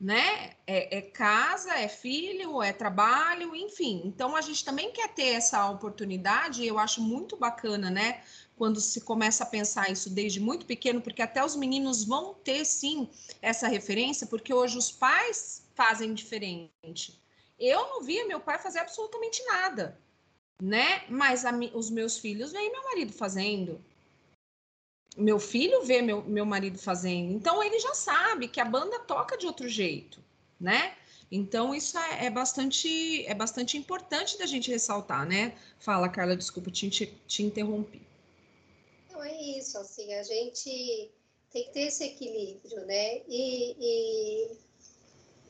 né? 0.00 0.54
É, 0.66 0.98
é, 0.98 1.02
casa, 1.02 1.74
é 1.74 1.88
filho, 1.88 2.62
é 2.62 2.72
trabalho, 2.72 3.54
enfim. 3.54 4.02
Então, 4.04 4.34
a 4.34 4.40
gente 4.40 4.64
também 4.64 4.90
quer 4.92 5.08
ter 5.08 5.28
essa 5.28 5.70
oportunidade, 5.70 6.62
e 6.62 6.66
eu 6.66 6.78
acho 6.78 7.02
muito 7.02 7.36
bacana, 7.36 7.90
né? 7.90 8.22
Quando 8.56 8.80
se 8.80 9.02
começa 9.02 9.44
a 9.44 9.46
pensar 9.46 9.90
isso 9.90 10.08
desde 10.08 10.40
muito 10.40 10.64
pequeno, 10.64 11.02
porque 11.02 11.22
até 11.22 11.44
os 11.44 11.54
meninos 11.54 12.04
vão 12.04 12.34
ter, 12.34 12.64
sim, 12.64 13.08
essa 13.42 13.68
referência, 13.68 14.26
porque 14.26 14.54
hoje 14.54 14.78
os 14.78 14.90
pais 14.90 15.68
fazem 15.74 16.14
diferente. 16.14 17.20
Eu 17.58 17.88
não 17.88 18.02
via 18.02 18.26
meu 18.26 18.40
pai 18.40 18.58
fazer 18.58 18.78
absolutamente 18.78 19.44
nada 19.44 20.00
né? 20.62 21.04
Mas 21.08 21.44
a, 21.44 21.50
os 21.74 21.90
meus 21.90 22.16
filhos 22.16 22.52
veem 22.52 22.70
meu 22.70 22.84
marido 22.84 23.12
fazendo. 23.12 23.84
Meu 25.16 25.40
filho 25.40 25.82
vê 25.82 26.00
meu, 26.00 26.22
meu 26.22 26.46
marido 26.46 26.78
fazendo. 26.78 27.32
Então 27.32 27.62
ele 27.62 27.80
já 27.80 27.92
sabe 27.94 28.46
que 28.46 28.60
a 28.60 28.64
banda 28.64 29.00
toca 29.00 29.36
de 29.36 29.44
outro 29.44 29.68
jeito, 29.68 30.22
né? 30.60 30.96
Então 31.30 31.74
isso 31.74 31.98
é, 31.98 32.26
é 32.26 32.30
bastante 32.30 33.26
é 33.26 33.34
bastante 33.34 33.76
importante 33.76 34.38
da 34.38 34.46
gente 34.46 34.70
ressaltar, 34.70 35.26
né? 35.26 35.58
Fala, 35.80 36.08
Carla, 36.08 36.36
desculpa, 36.36 36.70
te, 36.70 36.88
te, 36.88 37.06
te 37.26 37.42
interrompi. 37.42 38.00
Não 39.10 39.22
é 39.24 39.42
isso, 39.58 39.76
assim, 39.78 40.14
a 40.14 40.22
gente 40.22 41.10
tem 41.50 41.64
que 41.64 41.72
ter 41.72 41.88
esse 41.88 42.04
equilíbrio, 42.04 42.86
né? 42.86 43.22
E, 43.28 43.76
e 43.80 44.50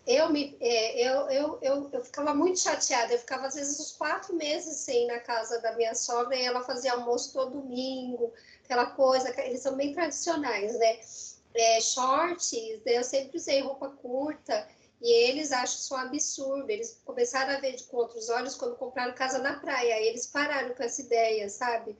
eu, 0.06 0.30
me, 0.30 0.56
é, 0.60 1.08
eu, 1.08 1.30
eu, 1.30 1.58
eu, 1.62 1.90
eu 1.92 2.04
ficava 2.04 2.34
muito 2.34 2.58
chateada, 2.58 3.12
eu 3.12 3.18
ficava 3.18 3.46
às 3.46 3.54
vezes 3.54 3.78
uns 3.78 3.92
quatro 3.92 4.34
meses 4.34 4.78
sem 4.78 5.04
ir 5.04 5.06
na 5.06 5.20
casa 5.20 5.60
da 5.60 5.76
minha 5.76 5.94
sogra 5.94 6.36
e 6.36 6.44
ela 6.44 6.62
fazia 6.62 6.92
almoço 6.92 7.32
todo 7.32 7.60
domingo, 7.60 8.32
aquela 8.64 8.86
coisa, 8.86 9.32
eles 9.42 9.60
são 9.60 9.76
bem 9.76 9.92
tradicionais, 9.92 10.76
né? 10.78 10.98
É, 11.54 11.80
shorts, 11.80 12.52
né? 12.84 12.96
eu 12.96 13.04
sempre 13.04 13.36
usei 13.36 13.60
roupa 13.60 13.90
curta 13.90 14.66
e 15.02 15.12
eles 15.12 15.52
acham 15.52 15.76
isso 15.76 15.94
um 15.94 15.98
absurdo. 15.98 16.70
Eles 16.70 16.98
começaram 17.04 17.54
a 17.54 17.60
ver 17.60 17.76
com 17.88 17.98
outros 17.98 18.30
olhos 18.30 18.54
quando 18.54 18.76
compraram 18.76 19.12
casa 19.14 19.38
na 19.38 19.58
praia, 19.58 20.00
eles 20.00 20.26
pararam 20.26 20.74
com 20.74 20.82
essa 20.82 21.02
ideia, 21.02 21.48
sabe? 21.50 21.96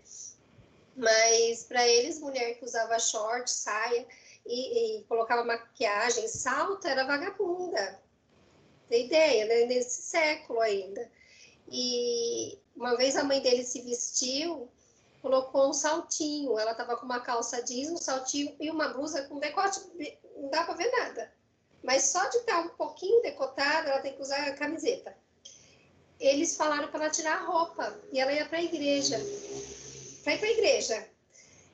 Mas 0.97 1.65
para 1.65 1.87
eles, 1.87 2.21
mulher 2.21 2.55
que 2.55 2.65
usava 2.65 2.99
short, 2.99 3.51
saia, 3.51 4.07
e, 4.47 4.99
e 4.99 5.05
colocava 5.05 5.45
maquiagem, 5.45 6.29
salto, 6.29 6.87
era 6.87 7.05
vagabunda. 7.05 8.01
Tem 8.89 9.07
ideia, 9.07 9.47
né? 9.47 9.67
Nesse 9.67 10.03
século 10.03 10.61
ainda. 10.61 11.11
E 11.71 12.59
uma 12.77 12.97
vez 12.97 13.17
a 13.17 13.25
mãe 13.25 13.41
dele 13.41 13.65
se 13.65 13.81
vestiu, 13.83 14.69
colocou 15.21 15.71
um 15.71 15.73
saltinho. 15.73 16.59
Ela 16.59 16.73
estava 16.73 16.97
com 16.97 17.07
uma 17.07 17.21
calça 17.21 17.63
jeans, 17.63 17.91
um 17.91 17.97
saltinho 17.97 18.55
e 18.61 18.71
uma 18.71 18.89
blusa 18.89 19.23
com 19.25 19.39
decote. 19.39 19.81
Não 20.37 20.51
dá 20.51 20.65
para 20.65 20.75
ver 20.75 20.91
nada. 20.91 21.33
Mas 21.83 22.05
só 22.05 22.29
de 22.29 22.39
estar 22.39 22.61
um 22.61 22.69
pouquinho 22.71 23.23
decotada, 23.23 23.91
ela 23.91 24.01
tem 24.01 24.15
que 24.15 24.23
usar 24.23 24.49
a 24.49 24.55
camiseta. 24.55 25.17
Eles 26.21 26.57
falaram 26.57 26.89
para 26.89 27.05
ela 27.05 27.13
tirar 27.13 27.39
a 27.39 27.45
roupa 27.45 27.99
e 28.13 28.21
ela 28.21 28.33
ia 28.33 28.47
para 28.47 28.59
a 28.59 28.63
igreja. 28.63 29.19
Para 30.23 30.35
ir 30.35 30.39
para 30.39 30.49
a 30.49 30.53
igreja. 30.53 31.12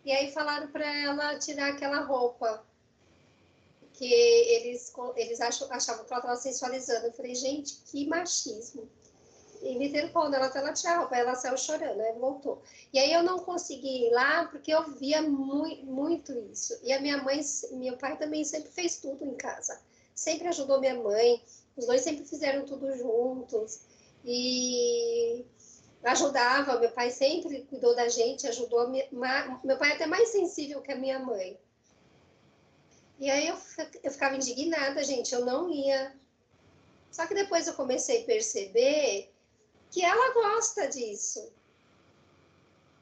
E 0.05 0.13
aí 0.13 0.31
falaram 0.33 0.69
para 0.69 0.87
ela 0.87 1.39
tirar 1.39 1.71
aquela 1.71 2.01
roupa 2.01 2.65
que 3.93 4.13
eles, 4.13 4.93
eles 5.17 5.41
achavam 5.41 6.05
que 6.05 6.13
ela 6.13 6.21
estava 6.21 6.37
sensualizando. 6.37 7.07
Eu 7.07 7.13
falei, 7.13 7.35
gente, 7.35 7.79
que 7.87 8.07
machismo. 8.07 8.89
E 9.61 9.77
me 9.77 10.09
quando 10.11 10.35
ela 10.35 10.47
até 10.47 10.61
ela 10.61 10.73
tirar 10.73 10.95
a 10.95 10.99
roupa, 11.01 11.17
ela 11.17 11.35
saiu 11.35 11.59
chorando, 11.59 11.97
né? 11.97 12.13
Voltou. 12.13 12.63
E 12.93 12.99
aí 12.99 13.13
eu 13.13 13.25
não 13.25 13.41
consegui 13.41 14.07
ir 14.07 14.11
lá 14.11 14.47
porque 14.47 14.73
eu 14.73 14.89
via 14.93 15.21
muito, 15.21 15.85
muito 15.85 16.33
isso. 16.53 16.79
E 16.85 16.93
a 16.93 17.01
minha 17.01 17.21
mãe, 17.23 17.41
meu 17.73 17.97
pai 17.97 18.17
também 18.17 18.45
sempre 18.45 18.71
fez 18.71 18.99
tudo 19.01 19.25
em 19.25 19.35
casa. 19.35 19.81
Sempre 20.15 20.49
ajudou 20.49 20.79
minha 20.79 20.95
mãe. 20.95 21.43
Os 21.77 21.87
dois 21.87 22.03
sempre 22.03 22.25
fizeram 22.25 22.65
tudo 22.65 22.97
juntos. 22.97 23.81
E 24.25 25.45
ajudava, 26.05 26.79
meu 26.79 26.91
pai 26.91 27.11
sempre 27.11 27.65
cuidou 27.65 27.95
da 27.95 28.09
gente, 28.09 28.47
ajudou. 28.47 28.89
Meu 28.89 29.79
pai 29.79 29.93
é 29.93 29.95
até 29.95 30.07
mais 30.07 30.29
sensível 30.31 30.81
que 30.81 30.93
a 30.93 30.97
minha 30.97 31.19
mãe. 31.19 31.59
E 33.19 33.29
aí 33.31 33.49
eu, 33.49 33.57
eu 34.03 34.11
ficava 34.11 34.37
indignada, 34.37 35.03
gente, 35.03 35.35
eu 35.35 35.45
não 35.45 35.69
ia. 35.69 36.15
Só 37.11 37.27
que 37.27 37.35
depois 37.35 37.67
eu 37.67 37.75
comecei 37.75 38.23
a 38.23 38.27
perceber 38.27 39.33
que 39.91 40.05
ela 40.05 40.33
gosta 40.35 40.87
disso. 40.87 41.53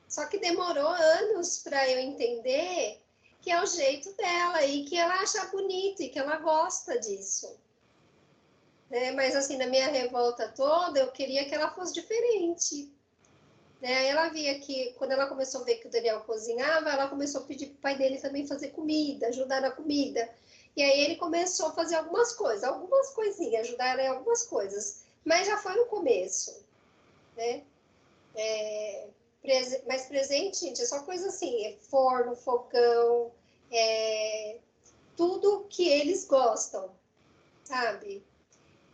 Só 0.09 0.25
que 0.27 0.39
demorou 0.39 0.89
anos 0.89 1.59
para 1.59 1.89
eu 1.91 1.99
entender 1.99 3.03
que 3.43 3.51
é 3.51 3.63
o 3.63 3.67
jeito 3.67 4.13
dela 4.15 4.65
e 4.65 4.85
que 4.85 4.97
ela 4.97 5.15
acha 5.21 5.45
bonito 5.47 6.03
e 6.03 6.09
que 6.09 6.19
ela 6.19 6.37
gosta 6.39 6.99
disso. 6.99 7.59
Né? 8.91 9.13
Mas 9.13 9.35
assim, 9.35 9.57
na 9.57 9.67
minha 9.67 9.89
revolta 9.89 10.49
toda, 10.49 11.01
eu 11.01 11.13
queria 11.13 11.45
que 11.45 11.55
ela 11.55 11.71
fosse 11.71 11.93
diferente. 11.95 12.93
Né? 13.81 14.09
Ela 14.09 14.29
via 14.29 14.59
que, 14.61 14.93
quando 14.99 15.13
ela 15.13 15.27
começou 15.27 15.63
a 15.63 15.65
ver 15.65 15.77
que 15.77 15.89
o 15.89 15.91
Daniel 15.91 16.21
cozinhava, 16.21 16.91
ela 16.91 17.09
começou 17.09 17.43
a 17.43 17.45
pedir 17.45 17.67
para 17.67 17.77
o 17.77 17.81
pai 17.81 17.99
dele 17.99 18.19
também 18.19 18.47
fazer 18.47 18.69
comida, 18.69 19.29
ajudar 19.29 19.61
na 19.61 19.71
comida. 19.71 20.29
E 20.77 20.83
aí 20.83 21.01
ele 21.01 21.17
começou 21.17 21.69
a 21.69 21.73
fazer 21.73 21.97
algumas 21.97 22.33
coisas, 22.35 22.65
algumas 22.65 23.11
coisinhas, 23.11 23.67
ajudar 23.67 23.99
em 23.99 24.09
algumas 24.09 24.45
coisas. 24.45 25.05
Mas 25.25 25.47
já 25.47 25.57
foi 25.57 25.75
no 25.75 25.87
começo 25.87 26.67
né? 27.37 27.63
É, 28.35 29.09
prese 29.43 29.83
mas 29.87 30.07
presente, 30.07 30.61
gente, 30.61 30.83
é 30.83 30.87
só 30.87 31.03
coisa 31.03 31.29
assim, 31.29 31.67
é 31.67 31.77
forno, 31.77 32.35
fogão, 32.35 33.31
é, 33.71 34.59
tudo 35.17 35.67
que 35.69 35.89
eles 35.89 36.27
gostam, 36.27 36.91
sabe? 37.65 38.25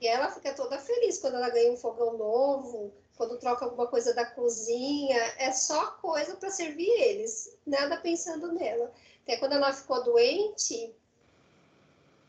E 0.03 0.09
ela 0.09 0.33
fica 0.33 0.53
toda 0.53 0.81
feliz 0.81 1.21
quando 1.21 1.37
ela 1.37 1.49
ganha 1.49 1.71
um 1.71 1.77
fogão 1.77 2.19
novo, 2.19 2.93
quando 3.17 3.39
troca 3.39 3.65
alguma 3.65 3.87
coisa 3.87 4.13
da 4.13 4.27
cozinha, 4.27 5.17
é 5.39 5.53
só 5.53 5.93
coisa 5.93 6.35
para 6.35 6.51
servir 6.51 6.91
eles, 6.91 7.57
nada 7.65 7.97
pensando 7.97 8.51
nela. 8.51 8.93
Até 9.23 9.37
quando 9.37 9.53
ela 9.53 9.73
ficou 9.73 10.03
doente, 10.03 10.93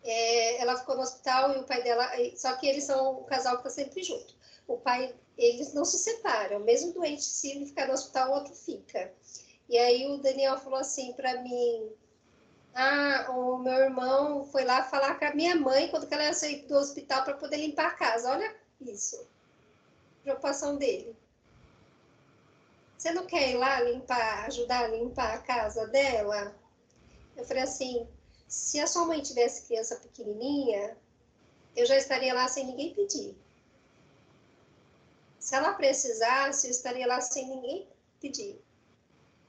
é, 0.03 0.61
ela 0.61 0.77
ficou 0.77 0.95
no 0.95 1.01
hospital 1.01 1.55
e 1.55 1.61
o 1.61 1.63
pai 1.63 1.81
dela, 1.81 2.11
só 2.35 2.55
que 2.57 2.67
eles 2.67 2.83
são 2.83 3.21
um 3.21 3.23
casal 3.23 3.53
que 3.53 3.67
está 3.67 3.71
sempre 3.71 4.03
junto. 4.03 4.35
O 4.67 4.77
pai 4.77 5.11
eles 5.35 5.73
não 5.73 5.83
se 5.83 5.97
separam. 5.97 6.59
Mesmo 6.59 6.93
doente, 6.93 7.23
se 7.23 7.49
ele 7.49 7.65
ficar 7.65 7.87
no 7.87 7.93
hospital, 7.93 8.29
o 8.29 8.33
outro 8.35 8.53
fica. 8.53 9.11
E 9.67 9.79
aí 9.79 10.05
o 10.05 10.19
Daniel 10.19 10.59
falou 10.59 10.77
assim 10.77 11.11
para 11.13 11.41
mim: 11.41 11.91
Ah, 12.75 13.27
o 13.29 13.57
meu 13.59 13.73
irmão 13.73 14.45
foi 14.45 14.63
lá 14.63 14.83
falar 14.83 15.19
com 15.19 15.25
a 15.25 15.35
minha 15.35 15.55
mãe 15.55 15.89
quando 15.89 16.11
ela 16.11 16.23
ia 16.23 16.33
sair 16.33 16.65
do 16.67 16.75
hospital 16.75 17.23
para 17.23 17.35
poder 17.35 17.57
limpar 17.57 17.87
a 17.87 17.91
casa. 17.91 18.31
Olha 18.31 18.55
isso. 18.81 19.27
Preocupação 20.23 20.77
dele. 20.77 21.15
Você 22.97 23.11
não 23.11 23.27
quer 23.27 23.51
ir 23.51 23.57
lá 23.57 23.81
limpar, 23.81 24.45
ajudar 24.45 24.85
a 24.85 24.87
limpar 24.87 25.35
a 25.35 25.39
casa 25.39 25.85
dela? 25.87 26.55
Eu 27.35 27.45
falei 27.45 27.63
assim: 27.63 28.07
se 28.47 28.79
a 28.79 28.87
sua 28.87 29.05
mãe 29.05 29.21
tivesse 29.21 29.67
criança 29.67 29.97
pequenininha, 29.97 30.97
eu 31.75 31.85
já 31.85 31.97
estaria 31.97 32.33
lá 32.33 32.47
sem 32.47 32.65
ninguém 32.65 32.93
pedir. 32.93 33.35
Se 35.37 35.55
ela 35.55 35.73
precisasse, 35.73 36.67
eu 36.67 36.71
estaria 36.71 37.05
lá 37.05 37.19
sem 37.19 37.47
ninguém 37.47 37.87
pedir, 38.21 38.61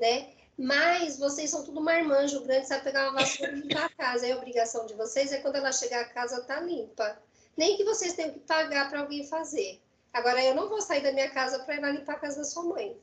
né? 0.01 0.35
Mas 0.57 1.19
vocês 1.19 1.51
são 1.51 1.65
tudo 1.65 1.81
marmanjo 1.81 2.43
grande, 2.43 2.69
sabe 2.69 2.85
pegar 2.85 3.11
uma 3.11 3.21
vassoura 3.21 3.53
e 3.53 3.61
limpar 3.61 3.87
a 3.87 3.89
casa. 3.89 4.25
Aí 4.25 4.33
a 4.33 4.37
obrigação 4.37 4.87
de 4.87 4.95
vocês 4.95 5.33
é 5.33 5.41
quando 5.41 5.57
ela 5.57 5.73
chegar 5.73 6.01
a 6.03 6.09
casa 6.09 6.43
tá 6.43 6.61
limpa. 6.61 7.19
Nem 7.57 7.77
que 7.77 7.85
vocês 7.85 8.15
tenham 8.15 8.33
que 8.33 8.41
pagar 8.41 8.89
para 8.89 9.01
alguém 9.01 9.27
fazer. 9.27 9.81
Agora, 10.13 10.43
eu 10.45 10.55
não 10.55 10.69
vou 10.69 10.81
sair 10.81 11.03
da 11.03 11.13
minha 11.13 11.29
casa 11.31 11.59
para 11.61 11.75
ir 11.75 11.81
lá 11.81 11.91
limpar 11.91 12.15
a 12.15 12.21
casa 12.21 12.39
da 12.39 12.45
sua 12.45 12.63
mãe. 12.63 12.97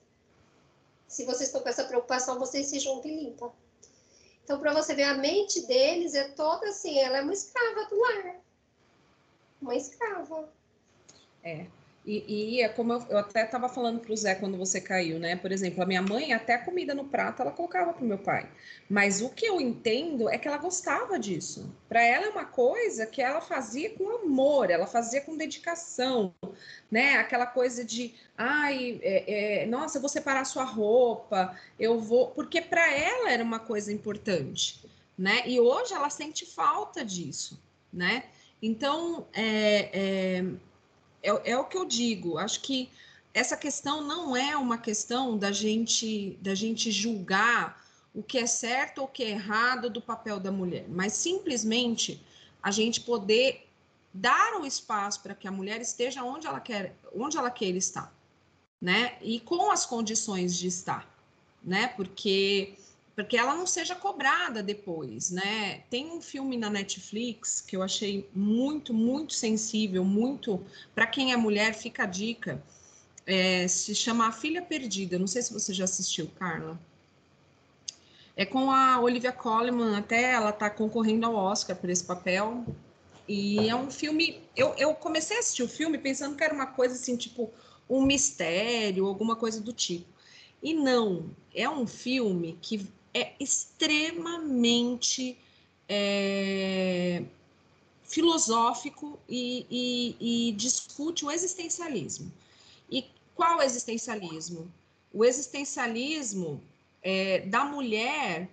Se 1.07 1.25
vocês 1.25 1.49
estão 1.49 1.61
com 1.61 1.67
essa 1.67 1.83
preocupação, 1.83 2.39
vocês 2.39 2.67
se 2.67 2.79
juntam 2.79 3.11
e 3.11 3.15
limpam. 3.25 3.51
Então, 4.43 4.59
para 4.59 4.73
você 4.73 4.95
ver, 4.95 5.03
a 5.03 5.13
mente 5.13 5.67
deles 5.67 6.13
é 6.13 6.29
toda 6.29 6.69
assim, 6.69 6.99
ela 6.99 7.17
é 7.17 7.21
uma 7.21 7.33
escrava 7.33 7.85
do 7.85 7.99
lar. 7.99 8.35
Uma 9.61 9.75
escrava. 9.75 10.49
É, 11.43 11.67
e, 12.03 12.55
e 12.55 12.61
é 12.61 12.67
como 12.67 12.93
eu, 12.93 13.05
eu 13.09 13.17
até 13.19 13.45
estava 13.45 13.69
falando 13.69 13.99
para 13.99 14.11
o 14.11 14.17
Zé 14.17 14.33
quando 14.33 14.57
você 14.57 14.81
caiu, 14.81 15.19
né? 15.19 15.35
Por 15.35 15.51
exemplo, 15.51 15.83
a 15.83 15.85
minha 15.85 16.01
mãe, 16.01 16.33
até 16.33 16.57
comida 16.57 16.95
no 16.95 17.05
prato, 17.05 17.41
ela 17.43 17.51
colocava 17.51 17.93
para 17.93 18.03
o 18.03 18.07
meu 18.07 18.17
pai. 18.17 18.49
Mas 18.89 19.21
o 19.21 19.29
que 19.29 19.45
eu 19.45 19.61
entendo 19.61 20.27
é 20.27 20.37
que 20.37 20.47
ela 20.47 20.57
gostava 20.57 21.19
disso. 21.19 21.71
Para 21.87 22.01
ela 22.03 22.25
é 22.25 22.29
uma 22.29 22.45
coisa 22.45 23.05
que 23.05 23.21
ela 23.21 23.39
fazia 23.39 23.91
com 23.91 24.09
amor, 24.09 24.71
ela 24.71 24.87
fazia 24.87 25.21
com 25.21 25.37
dedicação, 25.37 26.33
né? 26.89 27.17
Aquela 27.17 27.45
coisa 27.45 27.85
de, 27.85 28.15
ai, 28.35 28.99
é, 29.03 29.61
é, 29.61 29.65
nossa, 29.67 29.97
eu 29.97 30.01
vou 30.01 30.09
separar 30.09 30.43
sua 30.45 30.63
roupa, 30.63 31.55
eu 31.79 31.99
vou. 31.99 32.31
Porque 32.31 32.61
para 32.61 32.91
ela 32.91 33.29
era 33.31 33.43
uma 33.43 33.59
coisa 33.59 33.93
importante, 33.93 34.83
né? 35.15 35.43
E 35.45 35.59
hoje 35.59 35.93
ela 35.93 36.09
sente 36.09 36.47
falta 36.47 37.05
disso, 37.05 37.61
né? 37.93 38.23
Então, 38.59 39.27
é, 39.33 39.89
é 39.93 40.45
é, 41.23 41.51
é 41.51 41.57
o 41.57 41.65
que 41.65 41.77
eu 41.77 41.85
digo. 41.85 42.37
Acho 42.37 42.61
que 42.61 42.89
essa 43.33 43.55
questão 43.55 44.01
não 44.01 44.35
é 44.35 44.55
uma 44.57 44.77
questão 44.77 45.37
da 45.37 45.51
gente 45.51 46.37
da 46.41 46.53
gente 46.53 46.91
julgar 46.91 47.81
o 48.13 48.21
que 48.21 48.37
é 48.37 48.45
certo 48.45 48.99
ou 48.99 49.05
o 49.05 49.07
que 49.07 49.23
é 49.23 49.29
errado 49.29 49.89
do 49.89 50.01
papel 50.01 50.39
da 50.39 50.51
mulher, 50.51 50.85
mas 50.89 51.13
simplesmente 51.13 52.21
a 52.61 52.69
gente 52.69 53.01
poder 53.01 53.67
dar 54.13 54.59
o 54.59 54.65
espaço 54.65 55.21
para 55.21 55.33
que 55.33 55.47
a 55.47 55.51
mulher 55.51 55.79
esteja 55.79 56.23
onde 56.23 56.45
ela 56.45 56.59
quer, 56.59 56.95
onde 57.15 57.37
ela 57.37 57.49
quer 57.49 57.73
estar, 57.75 58.13
né? 58.81 59.17
E 59.21 59.39
com 59.39 59.71
as 59.71 59.85
condições 59.85 60.57
de 60.57 60.67
estar, 60.67 61.07
né? 61.63 61.87
Porque 61.87 62.75
porque 63.15 63.37
ela 63.37 63.55
não 63.55 63.67
seja 63.67 63.95
cobrada 63.95 64.63
depois, 64.63 65.31
né? 65.31 65.83
Tem 65.89 66.11
um 66.11 66.21
filme 66.21 66.57
na 66.57 66.69
Netflix 66.69 67.61
que 67.61 67.75
eu 67.75 67.83
achei 67.83 68.29
muito, 68.33 68.93
muito 68.93 69.33
sensível, 69.33 70.03
muito 70.03 70.63
para 70.95 71.05
quem 71.05 71.33
é 71.33 71.37
mulher, 71.37 71.73
fica 71.73 72.03
a 72.03 72.05
dica. 72.05 72.63
É, 73.25 73.67
se 73.67 73.93
chama 73.93 74.27
A 74.27 74.31
Filha 74.31 74.61
Perdida. 74.61 75.19
Não 75.19 75.27
sei 75.27 75.41
se 75.41 75.53
você 75.53 75.73
já 75.73 75.83
assistiu, 75.83 76.27
Carla. 76.39 76.79
É 78.35 78.45
com 78.45 78.71
a 78.71 78.99
Olivia 78.99 79.31
Colman, 79.31 79.95
até 79.95 80.31
ela 80.31 80.49
está 80.49 80.69
concorrendo 80.69 81.25
ao 81.25 81.35
Oscar 81.35 81.75
por 81.75 81.89
esse 81.89 82.03
papel. 82.03 82.65
E 83.27 83.69
é 83.69 83.75
um 83.75 83.91
filme. 83.91 84.41
Eu, 84.55 84.73
eu 84.77 84.95
comecei 84.95 85.37
a 85.37 85.39
assistir 85.41 85.63
o 85.63 85.67
filme 85.67 85.97
pensando 85.97 86.35
que 86.35 86.43
era 86.43 86.53
uma 86.53 86.67
coisa 86.67 86.95
assim, 86.95 87.15
tipo 87.15 87.51
um 87.89 88.03
mistério, 88.03 89.05
alguma 89.05 89.35
coisa 89.35 89.59
do 89.61 89.73
tipo. 89.73 90.07
E 90.63 90.73
não, 90.73 91.29
é 91.53 91.69
um 91.69 91.85
filme 91.85 92.57
que 92.61 92.87
é 93.13 93.33
extremamente 93.39 95.37
é, 95.87 97.23
filosófico 98.03 99.19
e, 99.27 99.65
e, 99.69 100.49
e 100.49 100.51
discute 100.53 101.25
o 101.25 101.31
existencialismo. 101.31 102.31
E 102.89 103.05
qual 103.35 103.61
existencialismo? 103.61 104.71
O 105.13 105.25
existencialismo 105.25 106.61
é, 107.01 107.39
da 107.39 107.65
mulher 107.65 108.49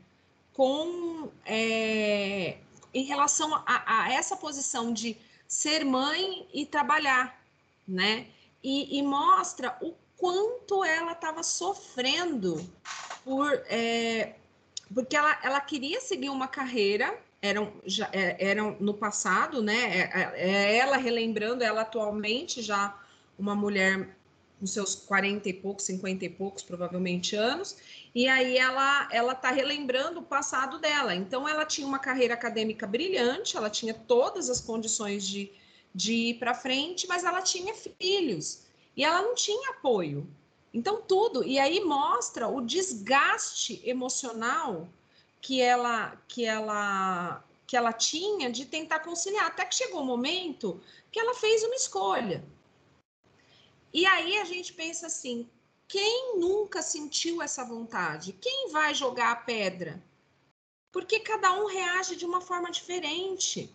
com 0.52 1.30
é, 1.46 2.58
em 2.92 3.04
relação 3.04 3.54
a, 3.54 4.04
a, 4.04 4.12
essa 4.12 4.36
posição 4.36 4.92
de 4.92 5.16
ser 5.46 5.84
mãe 5.84 6.48
e 6.52 6.66
trabalhar, 6.66 7.40
né? 7.86 8.26
E, 8.62 8.98
e 8.98 9.02
mostra 9.02 9.78
o 9.80 9.94
quanto 10.16 10.82
ela 10.82 11.12
estava 11.12 11.44
sofrendo 11.44 12.68
por 13.24 13.52
é, 13.66 14.34
porque 14.92 15.16
ela, 15.16 15.38
ela 15.42 15.60
queria 15.60 16.00
seguir 16.00 16.30
uma 16.30 16.48
carreira, 16.48 17.18
eram, 17.40 17.72
já, 17.84 18.08
é, 18.12 18.36
eram 18.38 18.76
no 18.80 18.94
passado, 18.94 19.62
né? 19.62 20.10
É, 20.12 20.32
é, 20.36 20.76
ela 20.76 20.96
relembrando, 20.96 21.62
ela 21.62 21.82
atualmente 21.82 22.62
já 22.62 22.98
uma 23.38 23.54
mulher 23.54 24.16
com 24.58 24.66
seus 24.66 24.94
40 24.94 25.48
e 25.48 25.52
poucos, 25.52 25.84
50 25.84 26.24
e 26.24 26.28
poucos, 26.28 26.62
provavelmente 26.64 27.36
anos, 27.36 27.76
e 28.12 28.26
aí 28.26 28.58
ela 28.58 29.08
ela 29.12 29.32
está 29.32 29.50
relembrando 29.50 30.18
o 30.18 30.22
passado 30.22 30.78
dela. 30.78 31.14
Então 31.14 31.48
ela 31.48 31.64
tinha 31.64 31.86
uma 31.86 31.98
carreira 31.98 32.34
acadêmica 32.34 32.86
brilhante, 32.86 33.56
ela 33.56 33.70
tinha 33.70 33.94
todas 33.94 34.50
as 34.50 34.60
condições 34.60 35.26
de, 35.26 35.52
de 35.94 36.12
ir 36.12 36.34
para 36.34 36.54
frente, 36.54 37.06
mas 37.06 37.22
ela 37.22 37.40
tinha 37.40 37.72
filhos 37.74 38.66
e 38.96 39.04
ela 39.04 39.22
não 39.22 39.34
tinha 39.34 39.70
apoio. 39.70 40.28
Então 40.72 41.02
tudo, 41.02 41.44
e 41.44 41.58
aí 41.58 41.82
mostra 41.84 42.48
o 42.48 42.60
desgaste 42.60 43.80
emocional 43.84 44.88
que 45.40 45.60
ela 45.60 46.16
que 46.28 46.44
ela 46.44 47.44
que 47.66 47.76
ela 47.76 47.92
tinha 47.92 48.50
de 48.50 48.64
tentar 48.64 49.00
conciliar, 49.00 49.46
até 49.46 49.64
que 49.64 49.74
chegou 49.74 50.00
o 50.00 50.02
um 50.02 50.06
momento 50.06 50.80
que 51.12 51.20
ela 51.20 51.34
fez 51.34 51.62
uma 51.62 51.74
escolha. 51.74 52.42
E 53.92 54.06
aí 54.06 54.38
a 54.38 54.44
gente 54.44 54.72
pensa 54.72 55.06
assim: 55.06 55.48
quem 55.86 56.38
nunca 56.38 56.82
sentiu 56.82 57.42
essa 57.42 57.64
vontade? 57.64 58.32
Quem 58.32 58.70
vai 58.70 58.94
jogar 58.94 59.32
a 59.32 59.36
pedra? 59.36 60.02
Porque 60.92 61.20
cada 61.20 61.52
um 61.54 61.66
reage 61.66 62.16
de 62.16 62.24
uma 62.24 62.40
forma 62.40 62.70
diferente, 62.70 63.74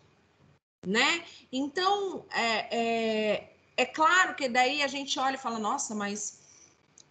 né? 0.86 1.26
Então, 1.52 2.26
é, 2.32 2.78
é, 2.78 3.56
é 3.78 3.86
claro 3.86 4.36
que 4.36 4.50
daí 4.50 4.82
a 4.84 4.88
gente 4.88 5.20
olha 5.20 5.36
e 5.36 5.40
fala: 5.40 5.60
nossa, 5.60 5.96
mas. 5.96 6.43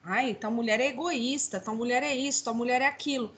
Ai, 0.02 0.34
tal 0.34 0.50
mulher 0.50 0.80
é 0.80 0.88
egoísta, 0.88 1.60
tal 1.60 1.76
mulher 1.76 2.02
é 2.02 2.14
isso, 2.14 2.44
tal 2.44 2.54
mulher 2.54 2.82
é 2.82 2.86
aquilo. 2.86 3.32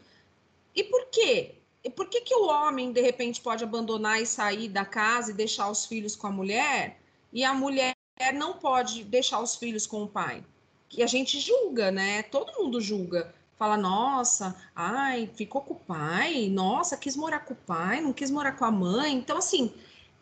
E 0.75 0.83
por 0.83 1.07
quê? 1.07 1.55
E 1.85 1.91
por 1.91 2.09
que, 2.09 2.23
que 2.23 2.35
o 2.35 2.47
homem, 2.47 2.93
de 2.93 3.03
repente, 3.03 3.41
pode 3.43 3.63
abandonar 3.63 4.21
e 4.21 4.27
sair 4.27 4.69
da 4.69 4.87
casa 4.87 5.31
e 5.31 5.35
deixar 5.35 5.71
os 5.71 5.85
filhos 5.85 6.17
com 6.17 6.27
a 6.27 6.33
mulher, 6.33 6.99
e 7.31 7.45
a 7.45 7.53
mulher 7.53 7.95
não 8.35 8.55
pode 8.55 9.05
deixar 9.05 9.41
os 9.41 9.57
filhos 9.57 9.87
com 9.87 10.03
o 10.03 10.09
pai? 10.09 10.43
Que 10.89 11.03
a 11.03 11.07
gente 11.07 11.39
julga, 11.39 11.91
né? 11.91 12.23
Todo 12.23 12.57
mundo 12.59 12.81
julga. 12.81 13.35
Fala, 13.59 13.77
nossa, 13.77 14.57
ai, 14.75 15.31
ficou 15.35 15.61
com 15.61 15.75
o 15.75 15.79
pai, 15.79 16.49
nossa, 16.49 16.97
quis 16.97 17.15
morar 17.17 17.41
com 17.41 17.53
o 17.53 17.57
pai, 17.57 18.01
não 18.01 18.13
quis 18.13 18.31
morar 18.31 18.53
com 18.53 18.65
a 18.65 18.71
mãe. 18.71 19.15
Então, 19.15 19.37
assim, 19.37 19.73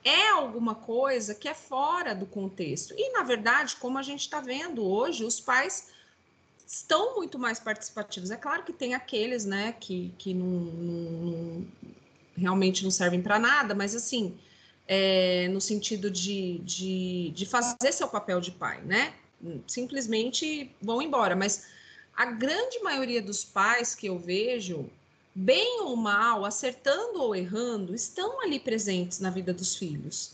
é 0.05 0.31
alguma 0.31 0.75
coisa 0.75 1.35
que 1.35 1.49
é 1.49 1.55
fora 1.55 2.15
do 2.15 2.27
contexto. 2.27 2.93
E, 2.97 3.13
na 3.13 3.23
verdade, 3.23 3.77
como 3.77 3.99
a 3.99 4.03
gente 4.03 4.21
está 4.21 4.41
vendo 4.41 4.85
hoje, 4.85 5.25
os 5.25 5.41
pais 5.41 5.89
estão 6.73 7.17
muito 7.17 7.39
mais 7.39 7.61
participativos. 7.61 8.31
É 8.31 8.37
claro 8.37 8.65
que 8.65 8.73
tem 8.73 8.95
aqueles, 8.95 9.45
né, 9.45 9.73
que, 9.79 10.11
que 10.17 10.33
não, 10.33 10.47
não 10.47 11.67
realmente 12.35 12.83
não 12.83 12.91
servem 12.91 13.21
para 13.21 13.39
nada, 13.39 13.75
mas 13.75 13.95
assim, 13.95 14.35
é, 14.89 15.49
no 15.49 15.61
sentido 15.61 16.11
de, 16.11 16.59
de, 16.61 17.31
de 17.35 17.45
fazer 17.45 17.93
seu 17.93 18.09
papel 18.09 18.41
de 18.41 18.53
pai, 18.53 18.81
né? 18.83 19.13
Simplesmente 19.67 20.75
vão 20.81 21.03
embora. 21.03 21.37
Mas 21.37 21.67
a 22.17 22.25
grande 22.25 22.79
maioria 22.81 23.21
dos 23.21 23.45
pais 23.45 23.95
que 23.95 24.07
eu 24.07 24.19
vejo, 24.19 24.89
bem 25.35 25.83
ou 25.83 25.95
mal, 25.95 26.43
acertando 26.43 27.23
ou 27.23 27.37
errando, 27.37 27.95
estão 27.95 28.41
ali 28.41 28.59
presentes 28.59 29.21
na 29.21 29.29
vida 29.29 29.53
dos 29.53 29.77
filhos, 29.77 30.33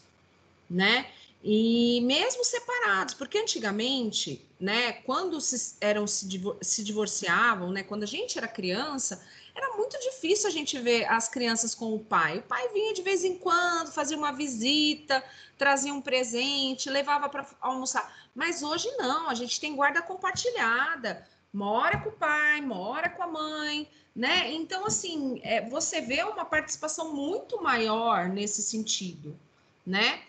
né? 0.71 1.11
E 1.43 2.01
mesmo 2.01 2.45
separados, 2.45 3.15
porque 3.15 3.39
antigamente, 3.39 4.45
né, 4.59 4.93
quando 4.93 5.41
se, 5.41 5.77
eram 5.81 6.07
se, 6.07 6.27
se 6.61 6.83
divorciavam, 6.83 7.71
né, 7.71 7.83
quando 7.83 8.03
a 8.03 8.07
gente 8.07 8.37
era 8.37 8.49
criança, 8.49 9.25
era 9.55 9.77
muito 9.77 9.99
difícil 10.01 10.49
a 10.49 10.53
gente 10.53 10.79
ver 10.79 11.05
as 11.07 11.29
crianças 11.29 11.75
com 11.75 11.95
o 11.95 11.99
pai. 11.99 12.39
O 12.39 12.43
pai 12.43 12.69
vinha 12.69 12.93
de 12.93 13.03
vez 13.03 13.25
em 13.25 13.37
quando, 13.37 13.93
fazia 13.93 14.17
uma 14.17 14.33
visita, 14.33 15.23
trazia 15.57 15.93
um 15.93 16.01
presente, 16.01 16.91
levava 16.91 17.29
para 17.29 17.47
almoçar. 17.61 18.29
Mas 18.35 18.63
hoje 18.63 18.89
não, 18.97 19.29
a 19.29 19.35
gente 19.35 19.61
tem 19.61 19.75
guarda 19.75 20.01
compartilhada, 20.03 21.27
mora 21.53 21.99
com 21.99 22.11
o 22.11 22.13
pai, 22.13 22.61
mora 22.61 23.09
com 23.11 23.23
a 23.23 23.27
mãe, 23.27 23.89
né? 24.15 24.53
Então, 24.53 24.87
assim, 24.87 25.41
é, 25.43 25.61
você 25.69 26.01
vê 26.01 26.23
uma 26.23 26.45
participação 26.45 27.13
muito 27.13 27.63
maior 27.63 28.29
nesse 28.29 28.63
sentido, 28.63 29.39
né? 29.85 30.23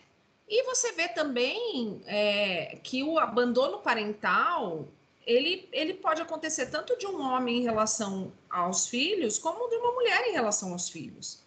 E 0.50 0.64
você 0.64 0.90
vê 0.90 1.06
também 1.06 2.00
é, 2.06 2.76
que 2.82 3.04
o 3.04 3.20
abandono 3.20 3.78
parental 3.78 4.88
ele, 5.24 5.68
ele 5.70 5.94
pode 5.94 6.20
acontecer 6.20 6.66
tanto 6.66 6.98
de 6.98 7.06
um 7.06 7.20
homem 7.20 7.58
em 7.58 7.62
relação 7.62 8.32
aos 8.48 8.88
filhos, 8.88 9.38
como 9.38 9.68
de 9.68 9.76
uma 9.76 9.92
mulher 9.92 10.26
em 10.26 10.32
relação 10.32 10.72
aos 10.72 10.88
filhos. 10.88 11.38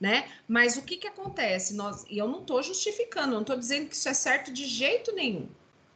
Né? 0.00 0.30
Mas 0.46 0.76
o 0.76 0.82
que, 0.82 0.96
que 0.96 1.08
acontece? 1.08 1.74
Nós, 1.74 2.04
e 2.08 2.18
eu 2.18 2.28
não 2.28 2.40
estou 2.40 2.62
justificando, 2.62 3.34
não 3.34 3.40
estou 3.40 3.56
dizendo 3.56 3.88
que 3.88 3.96
isso 3.96 4.08
é 4.08 4.14
certo 4.14 4.52
de 4.52 4.64
jeito 4.66 5.12
nenhum. 5.12 5.48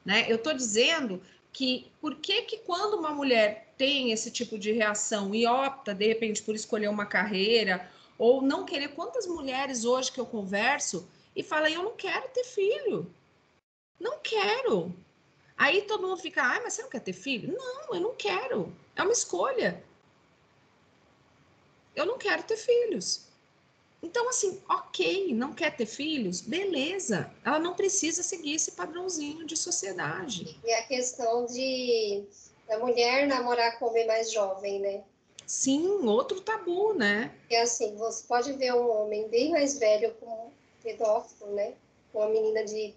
Né? 0.05 0.27
Eu 0.29 0.37
estou 0.37 0.53
dizendo 0.53 1.23
que 1.53 1.91
por 2.01 2.17
que, 2.17 2.43
que 2.43 2.59
quando 2.59 2.95
uma 2.95 3.11
mulher 3.11 3.73
tem 3.79 4.11
esse 4.11 4.31
tipo 4.31 4.59
de 4.59 4.73
reação 4.73 5.35
e 5.35 5.47
opta, 5.47 5.95
de 5.95 6.07
repente, 6.07 6.43
por 6.43 6.55
escolher 6.55 6.89
uma 6.89 7.07
carreira, 7.07 7.89
ou 8.19 8.43
não 8.43 8.65
querer, 8.65 8.89
quantas 8.89 9.27
mulheres 9.27 9.85
hoje 9.85 10.11
que 10.11 10.21
eu 10.21 10.27
converso 10.27 11.09
e 11.37 11.43
fala: 11.43 11.71
Eu 11.71 11.83
não 11.83 11.95
quero 11.95 12.29
ter 12.31 12.45
filho. 12.45 13.15
Não 14.01 14.19
quero. 14.21 14.93
Aí 15.57 15.83
todo 15.83 16.09
mundo 16.09 16.21
fica: 16.21 16.43
Ah, 16.43 16.61
mas 16.63 16.73
você 16.73 16.83
não 16.83 16.89
quer 16.89 17.01
ter 17.01 17.13
filho? 17.13 17.55
Não, 17.57 17.95
eu 17.95 18.01
não 18.01 18.15
quero. 18.15 18.75
É 18.97 19.03
uma 19.03 19.13
escolha. 19.13 19.85
Eu 21.95 22.07
não 22.07 22.19
quero 22.19 22.43
ter 22.43 22.57
filhos. 22.57 23.27
Então, 24.03 24.29
assim, 24.29 24.63
ok, 24.69 25.35
não 25.35 25.55
quer 25.55 25.75
ter 25.75 25.87
filhos? 25.87 26.41
Beleza. 26.41 27.33
Ela 27.45 27.59
não 27.59 27.75
precisa 27.75 28.23
seguir 28.23 28.55
esse 28.55 28.73
padrãozinho 28.73 29.47
de 29.47 29.57
sociedade. 29.57 30.61
E 30.63 30.73
a 30.73 30.83
questão 30.87 31.47
de 31.47 32.25
a 32.69 32.79
mulher 32.79 33.27
namorar 33.27 33.79
com 33.79 33.87
homem 33.87 34.07
mais 34.07 34.31
jovem, 34.31 34.81
né? 34.81 35.05
Sim, 35.47 36.07
outro 36.07 36.41
tabu, 36.41 36.93
né? 36.93 37.35
É 37.49 37.63
assim, 37.63 37.97
você 37.97 38.25
pode 38.27 38.53
ver 38.53 38.75
um 38.75 38.91
homem 38.91 39.29
bem 39.29 39.51
mais 39.51 39.79
velho 39.79 40.13
com 40.15 40.53
pedófilo, 40.87 41.53
né? 41.53 41.75
Uma 42.15 42.29
menina 42.29 42.65
de 42.65 42.95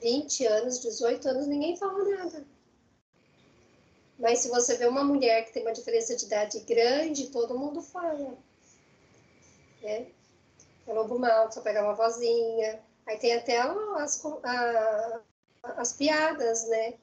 20 0.00 0.46
anos, 0.46 0.80
18 0.80 1.28
anos, 1.28 1.46
ninguém 1.46 1.76
fala 1.76 2.02
nada. 2.04 2.44
Mas 4.18 4.40
se 4.40 4.48
você 4.48 4.76
vê 4.76 4.86
uma 4.86 5.04
mulher 5.04 5.44
que 5.44 5.52
tem 5.52 5.62
uma 5.62 5.72
diferença 5.72 6.16
de 6.16 6.24
idade 6.24 6.58
grande, 6.60 7.28
todo 7.28 7.58
mundo 7.58 7.82
fala. 7.82 8.34
Né? 9.82 10.06
É 10.86 10.92
lobo 10.92 11.18
mal, 11.18 11.52
só 11.52 11.60
pegar 11.60 11.84
uma 11.84 11.94
vozinha. 11.94 12.80
Aí 13.06 13.18
tem 13.18 13.34
até 13.34 13.58
as, 13.58 14.24
a, 14.42 15.20
as 15.76 15.92
piadas, 15.92 16.66
né? 16.68 16.94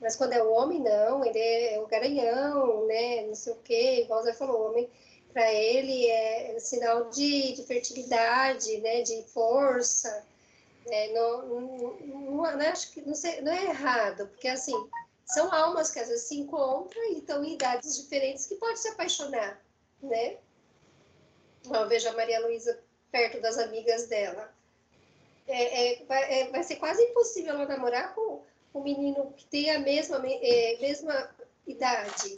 Mas 0.00 0.16
quando 0.16 0.32
é 0.32 0.42
o 0.42 0.52
homem, 0.52 0.80
não, 0.80 1.24
ele 1.24 1.38
é 1.38 1.80
o 1.80 1.86
garanhão, 1.86 2.86
né? 2.86 3.26
Não 3.26 3.34
sei 3.34 3.52
o 3.52 3.56
quê, 3.56 4.02
igual 4.02 4.22
você 4.22 4.32
falou, 4.32 4.60
o 4.60 4.70
homem 4.70 4.88
para 5.34 5.52
ele 5.52 6.06
é, 6.08 6.56
sinal 6.60 7.10
de, 7.10 7.54
de, 7.54 7.64
fertilidade, 7.64 8.78
né, 8.78 9.02
de 9.02 9.22
força. 9.24 10.24
Né, 10.86 11.08
não, 11.08 11.46
não, 11.46 12.44
acho 12.44 12.92
que 12.92 13.00
não, 13.02 13.14
sei, 13.14 13.40
não 13.40 13.52
é 13.52 13.64
errado, 13.64 14.28
porque 14.28 14.46
assim 14.46 14.74
são 15.26 15.52
almas 15.52 15.90
que 15.90 15.98
às 15.98 16.08
vezes 16.08 16.28
se 16.28 16.38
encontram 16.38 17.02
e 17.10 17.18
estão 17.18 17.44
em 17.44 17.54
idades 17.54 17.96
diferentes 17.96 18.46
que 18.46 18.54
podem 18.54 18.76
se 18.76 18.88
apaixonar, 18.88 19.60
né? 20.02 20.36
Eu 21.64 21.88
vejo 21.88 22.08
a 22.08 22.12
Maria 22.12 22.40
Luísa 22.40 22.78
perto 23.10 23.40
das 23.40 23.58
amigas 23.58 24.06
dela. 24.06 24.54
É, 25.48 26.02
é, 26.02 26.04
vai, 26.04 26.40
é, 26.40 26.50
vai, 26.50 26.62
ser 26.62 26.76
quase 26.76 27.02
impossível 27.02 27.54
ela 27.54 27.66
namorar 27.66 28.14
com 28.14 28.42
um 28.74 28.82
menino 28.82 29.32
que 29.32 29.46
tem 29.46 29.70
a 29.70 29.78
mesma, 29.78 30.22
é, 30.26 30.78
mesma 30.80 31.30
idade, 31.66 32.36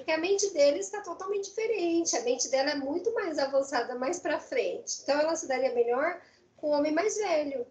porque 0.00 0.12
a 0.12 0.18
mente 0.18 0.50
dele 0.50 0.78
está 0.78 1.02
totalmente 1.02 1.50
diferente, 1.50 2.16
a 2.16 2.22
mente 2.22 2.48
dela 2.48 2.70
é 2.70 2.74
muito 2.74 3.12
mais 3.12 3.38
avançada, 3.38 3.94
mais 3.94 4.18
para 4.18 4.40
frente. 4.40 5.00
Então, 5.02 5.20
ela 5.20 5.36
se 5.36 5.46
daria 5.46 5.74
melhor 5.74 6.20
com 6.56 6.68
o 6.68 6.70
homem 6.70 6.92
mais 6.92 7.16
velho. 7.16 7.66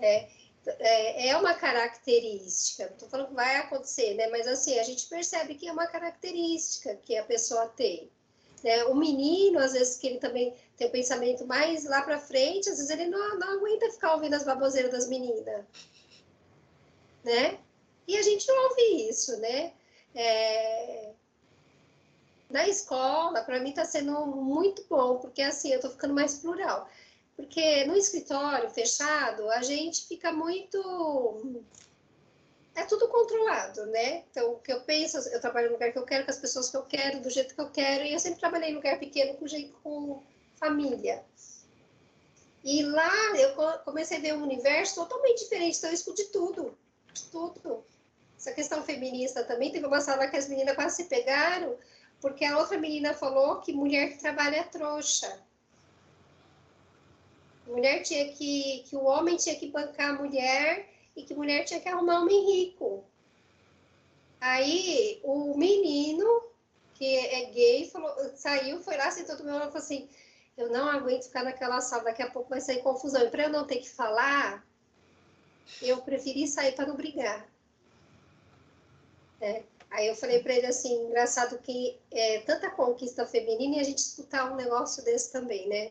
É, 0.00 0.28
é, 0.66 1.28
é 1.28 1.36
uma 1.36 1.54
característica, 1.54 2.86
não 2.86 2.94
estou 2.94 3.08
falando 3.08 3.28
que 3.28 3.34
vai 3.34 3.56
acontecer, 3.56 4.14
né? 4.14 4.26
Mas 4.28 4.48
assim, 4.48 4.78
a 4.78 4.82
gente 4.82 5.06
percebe 5.06 5.54
que 5.54 5.68
é 5.68 5.72
uma 5.72 5.86
característica 5.86 6.96
que 6.96 7.16
a 7.16 7.24
pessoa 7.24 7.68
tem. 7.68 8.10
Né? 8.62 8.84
O 8.86 8.94
menino, 8.94 9.60
às 9.60 9.74
vezes, 9.74 9.96
que 9.96 10.08
ele 10.08 10.18
também 10.18 10.54
tem 10.76 10.88
um 10.88 10.90
pensamento 10.90 11.46
mais 11.46 11.84
lá 11.84 12.02
para 12.02 12.18
frente, 12.18 12.68
às 12.68 12.76
vezes 12.78 12.90
ele 12.90 13.06
não, 13.06 13.38
não 13.38 13.58
aguenta 13.58 13.92
ficar 13.92 14.14
ouvindo 14.14 14.34
as 14.34 14.44
baboseiras 14.44 14.90
das 14.90 15.08
meninas, 15.08 15.64
né? 17.22 17.60
E 18.08 18.16
a 18.16 18.22
gente 18.22 18.46
não 18.48 18.70
ouve 18.70 19.08
isso, 19.08 19.38
né? 19.38 19.72
É, 20.14 21.13
na 22.54 22.68
escola, 22.68 23.42
para 23.42 23.58
mim 23.58 23.70
está 23.70 23.84
sendo 23.84 24.24
muito 24.26 24.86
bom, 24.88 25.18
porque 25.18 25.42
assim, 25.42 25.70
eu 25.70 25.76
estou 25.76 25.90
ficando 25.90 26.14
mais 26.14 26.36
plural. 26.36 26.88
Porque 27.34 27.84
no 27.84 27.96
escritório 27.96 28.70
fechado, 28.70 29.50
a 29.50 29.60
gente 29.60 30.06
fica 30.06 30.30
muito. 30.30 31.56
É 32.76 32.84
tudo 32.84 33.08
controlado, 33.08 33.86
né? 33.86 34.22
Então, 34.30 34.52
o 34.52 34.60
que 34.60 34.72
eu 34.72 34.80
penso, 34.82 35.16
eu 35.30 35.40
trabalho 35.40 35.66
no 35.66 35.72
lugar 35.72 35.90
que 35.90 35.98
eu 35.98 36.04
quero, 36.04 36.24
com 36.24 36.30
as 36.30 36.38
pessoas 36.38 36.70
que 36.70 36.76
eu 36.76 36.84
quero, 36.84 37.20
do 37.20 37.28
jeito 37.28 37.56
que 37.56 37.60
eu 37.60 37.70
quero, 37.70 38.04
e 38.04 38.12
eu 38.12 38.20
sempre 38.20 38.38
trabalhei 38.38 38.70
em 38.70 38.76
lugar 38.76 39.00
pequeno 39.00 39.34
com, 39.34 39.48
jeito, 39.48 39.74
com, 39.82 40.22
família. 40.54 41.24
E 42.62 42.84
lá 42.84 43.36
eu 43.36 43.54
comecei 43.84 44.18
a 44.18 44.20
ver 44.20 44.34
um 44.34 44.42
universo 44.44 44.94
totalmente 44.94 45.40
diferente, 45.40 45.76
então 45.76 45.90
eu 45.90 45.94
escuto 45.94 46.22
de 46.22 46.28
tudo, 46.30 46.78
tudo. 47.32 47.84
Essa 48.38 48.52
questão 48.52 48.82
feminista 48.84 49.42
também, 49.42 49.72
teve 49.72 49.86
uma 49.86 50.00
sala 50.00 50.28
que 50.28 50.36
as 50.36 50.48
meninas 50.48 50.76
quase 50.76 50.96
se 50.96 51.04
pegaram, 51.04 51.76
porque 52.24 52.42
a 52.42 52.56
outra 52.56 52.78
menina 52.78 53.12
falou 53.12 53.60
que 53.60 53.70
mulher 53.70 54.12
que 54.12 54.18
trabalha 54.18 54.56
é 54.56 54.62
trouxa. 54.62 55.42
Mulher 57.66 58.02
tinha 58.02 58.32
que, 58.32 58.82
que 58.88 58.96
o 58.96 59.04
homem 59.04 59.36
tinha 59.36 59.54
que 59.56 59.70
bancar 59.70 60.14
a 60.14 60.18
mulher 60.22 60.88
e 61.14 61.22
que 61.22 61.34
mulher 61.34 61.66
tinha 61.66 61.80
que 61.80 61.88
arrumar 61.90 62.20
um 62.20 62.22
homem 62.22 62.46
rico. 62.50 63.04
Aí 64.40 65.20
o 65.22 65.54
menino, 65.54 66.44
que 66.94 67.04
é 67.04 67.44
gay, 67.50 67.90
falou, 67.90 68.16
saiu, 68.34 68.80
foi 68.80 68.96
lá, 68.96 69.10
sentou 69.10 69.36
do 69.36 69.44
meu 69.44 69.56
lado 69.56 69.68
e 69.68 69.72
falou 69.72 69.84
assim: 69.84 70.08
Eu 70.56 70.70
não 70.70 70.88
aguento 70.88 71.24
ficar 71.24 71.44
naquela 71.44 71.82
sala, 71.82 72.04
daqui 72.04 72.22
a 72.22 72.30
pouco 72.30 72.48
vai 72.48 72.62
sair 72.62 72.82
confusão. 72.82 73.22
E 73.22 73.28
para 73.28 73.42
eu 73.42 73.50
não 73.50 73.66
ter 73.66 73.80
que 73.80 73.90
falar, 73.90 74.66
eu 75.82 76.00
preferi 76.00 76.48
sair 76.48 76.72
para 76.72 76.86
não 76.86 76.96
brigar. 76.96 77.46
É. 79.42 79.62
Aí 79.94 80.08
eu 80.08 80.16
falei 80.16 80.42
para 80.42 80.54
ele 80.54 80.66
assim: 80.66 81.06
engraçado 81.06 81.56
que 81.58 81.98
é 82.10 82.40
tanta 82.40 82.68
conquista 82.70 83.24
feminina 83.26 83.76
e 83.76 83.80
a 83.80 83.84
gente 83.84 83.98
escutar 83.98 84.52
um 84.52 84.56
negócio 84.56 85.04
desse 85.04 85.30
também, 85.30 85.68
né? 85.68 85.90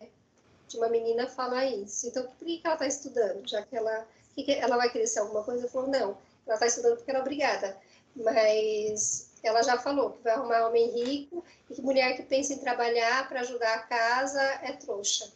De 0.68 0.78
uma 0.78 0.90
menina 0.90 1.28
falar 1.28 1.66
isso. 1.66 2.08
Então, 2.08 2.24
por 2.26 2.46
que, 2.46 2.58
que 2.58 2.68
ela 2.68 2.76
está 2.76 2.88
estudando? 2.88 3.48
Já 3.48 3.62
que 3.62 3.76
ela 3.76 4.06
que, 4.36 4.44
que 4.44 4.52
ela 4.52 4.76
vai 4.78 4.90
ser 5.08 5.20
alguma 5.20 5.44
coisa? 5.44 5.66
Eu 5.66 5.70
falou, 5.70 5.90
não, 5.90 6.18
ela 6.46 6.56
está 6.56 6.66
estudando 6.66 6.98
porque 6.98 7.12
ela 7.12 7.20
é 7.20 7.22
obrigada. 7.22 7.78
Mas 8.16 9.32
ela 9.42 9.62
já 9.64 9.78
falou 9.78 10.12
que 10.12 10.24
vai 10.24 10.34
arrumar 10.34 10.68
homem 10.68 10.92
rico 10.92 11.44
e 11.70 11.76
que 11.76 11.82
mulher 11.82 12.16
que 12.16 12.24
pensa 12.24 12.54
em 12.54 12.60
trabalhar 12.60 13.28
para 13.28 13.42
ajudar 13.42 13.74
a 13.74 13.84
casa 13.84 14.42
é 14.42 14.74
trouxa. 14.74 15.32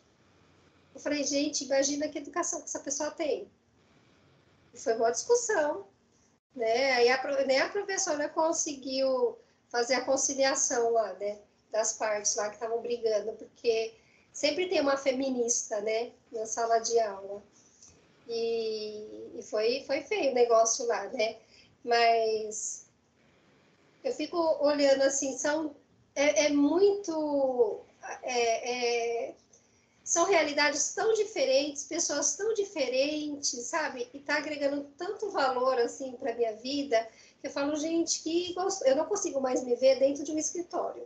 Eu 0.94 1.00
falei, 1.00 1.24
gente, 1.24 1.64
imagina 1.64 2.08
que 2.08 2.18
educação 2.18 2.60
que 2.60 2.66
essa 2.66 2.80
pessoa 2.80 3.12
tem. 3.12 3.48
E 4.74 4.80
foi 4.80 4.96
uma 4.96 5.12
discussão, 5.12 5.86
né? 6.58 6.94
Aí 6.94 7.10
a, 7.10 7.46
nem 7.46 7.60
a 7.60 7.70
professora 7.70 8.28
conseguiu 8.28 9.38
fazer 9.70 9.96
a 9.96 10.06
conciliação 10.06 10.92
lá, 10.92 11.14
né? 11.14 11.40
Das 11.72 11.94
partes 11.94 12.36
lá 12.36 12.50
que 12.50 12.56
estavam 12.56 12.82
brigando, 12.82 13.34
porque 13.34 13.94
sempre 14.34 14.68
tem 14.68 14.82
uma 14.82 14.98
feminista, 14.98 15.80
né? 15.82 16.12
Na 16.32 16.46
sala 16.46 16.80
de 16.80 17.00
aula. 17.00 17.44
E, 18.28 19.32
e 19.38 19.44
foi, 19.44 19.84
foi 19.86 20.02
feio 20.02 20.32
o 20.32 20.36
negócio 20.36 20.86
lá, 20.88 21.06
né? 21.10 21.38
Mas 21.84 22.88
eu 24.04 24.12
fico 24.14 24.38
olhando 24.60 25.04
assim, 25.04 25.38
são, 25.38 25.76
é, 26.16 26.46
é 26.46 26.50
muito. 26.50 27.82
É, 28.24 29.28
é, 29.30 29.36
são 30.08 30.24
realidades 30.24 30.94
tão 30.94 31.14
diferentes, 31.14 31.84
pessoas 31.84 32.38
tão 32.38 32.54
diferentes, 32.54 33.62
sabe? 33.66 34.10
E 34.14 34.20
tá 34.20 34.38
agregando 34.38 34.90
tanto 34.98 35.30
valor 35.30 35.78
assim 35.80 36.14
para 36.14 36.34
minha 36.34 36.56
vida 36.56 37.06
que 37.42 37.48
eu 37.48 37.52
falo, 37.52 37.76
gente, 37.76 38.24
que 38.24 38.56
eu 38.86 38.96
não 38.96 39.04
consigo 39.04 39.42
mais 39.42 39.62
me 39.66 39.76
ver 39.76 40.00
dentro 40.00 40.24
de 40.24 40.32
um 40.32 40.38
escritório. 40.38 41.06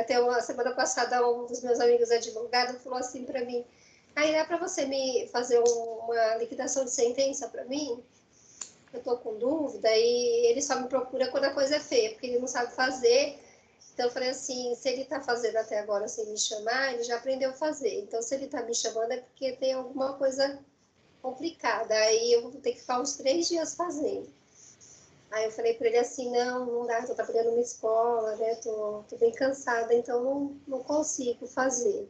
Até 0.00 0.18
uma 0.18 0.40
semana 0.40 0.72
passada, 0.72 1.28
um 1.28 1.44
dos 1.44 1.62
meus 1.62 1.78
amigos 1.78 2.10
advogados 2.10 2.82
falou 2.82 2.98
assim 2.98 3.24
para 3.24 3.44
mim: 3.44 3.62
Aí 4.16 4.32
dá 4.32 4.46
para 4.46 4.56
você 4.56 4.86
me 4.86 5.28
fazer 5.28 5.58
uma 5.58 6.36
liquidação 6.36 6.86
de 6.86 6.90
sentença 6.90 7.48
para 7.48 7.66
mim? 7.66 8.02
Eu 8.94 9.00
estou 9.00 9.18
com 9.18 9.38
dúvida 9.38 9.94
e 9.94 10.46
ele 10.46 10.62
só 10.62 10.80
me 10.80 10.88
procura 10.88 11.28
quando 11.28 11.44
a 11.44 11.52
coisa 11.52 11.76
é 11.76 11.80
feia, 11.80 12.12
porque 12.12 12.28
ele 12.28 12.38
não 12.38 12.48
sabe 12.48 12.72
fazer. 12.72 13.38
Então 13.98 14.06
eu 14.06 14.12
falei 14.12 14.28
assim, 14.28 14.76
se 14.76 14.88
ele 14.88 15.02
está 15.02 15.20
fazendo 15.20 15.56
até 15.56 15.80
agora 15.80 16.06
sem 16.06 16.24
me 16.26 16.38
chamar, 16.38 16.94
ele 16.94 17.02
já 17.02 17.16
aprendeu 17.16 17.50
a 17.50 17.54
fazer. 17.54 17.98
Então 17.98 18.22
se 18.22 18.32
ele 18.32 18.44
está 18.44 18.62
me 18.62 18.72
chamando 18.72 19.10
é 19.10 19.16
porque 19.16 19.56
tem 19.56 19.72
alguma 19.72 20.12
coisa 20.12 20.64
complicada. 21.20 21.92
Aí 21.96 22.32
eu 22.32 22.42
vou 22.42 22.52
ter 22.52 22.74
que 22.74 22.80
ficar 22.80 23.00
uns 23.00 23.16
três 23.16 23.48
dias 23.48 23.74
fazendo. 23.74 24.28
Aí 25.32 25.46
eu 25.46 25.50
falei 25.50 25.74
para 25.74 25.88
ele 25.88 25.98
assim, 25.98 26.30
não, 26.30 26.64
não 26.64 26.86
dá, 26.86 27.00
estou 27.00 27.16
trabalhando 27.16 27.50
numa 27.50 27.60
escola, 27.60 28.36
né? 28.36 28.54
Tô, 28.62 29.02
bem 29.18 29.32
cansada, 29.32 29.92
então 29.92 30.22
não, 30.22 30.56
não 30.68 30.84
consigo 30.84 31.48
fazer. 31.48 32.08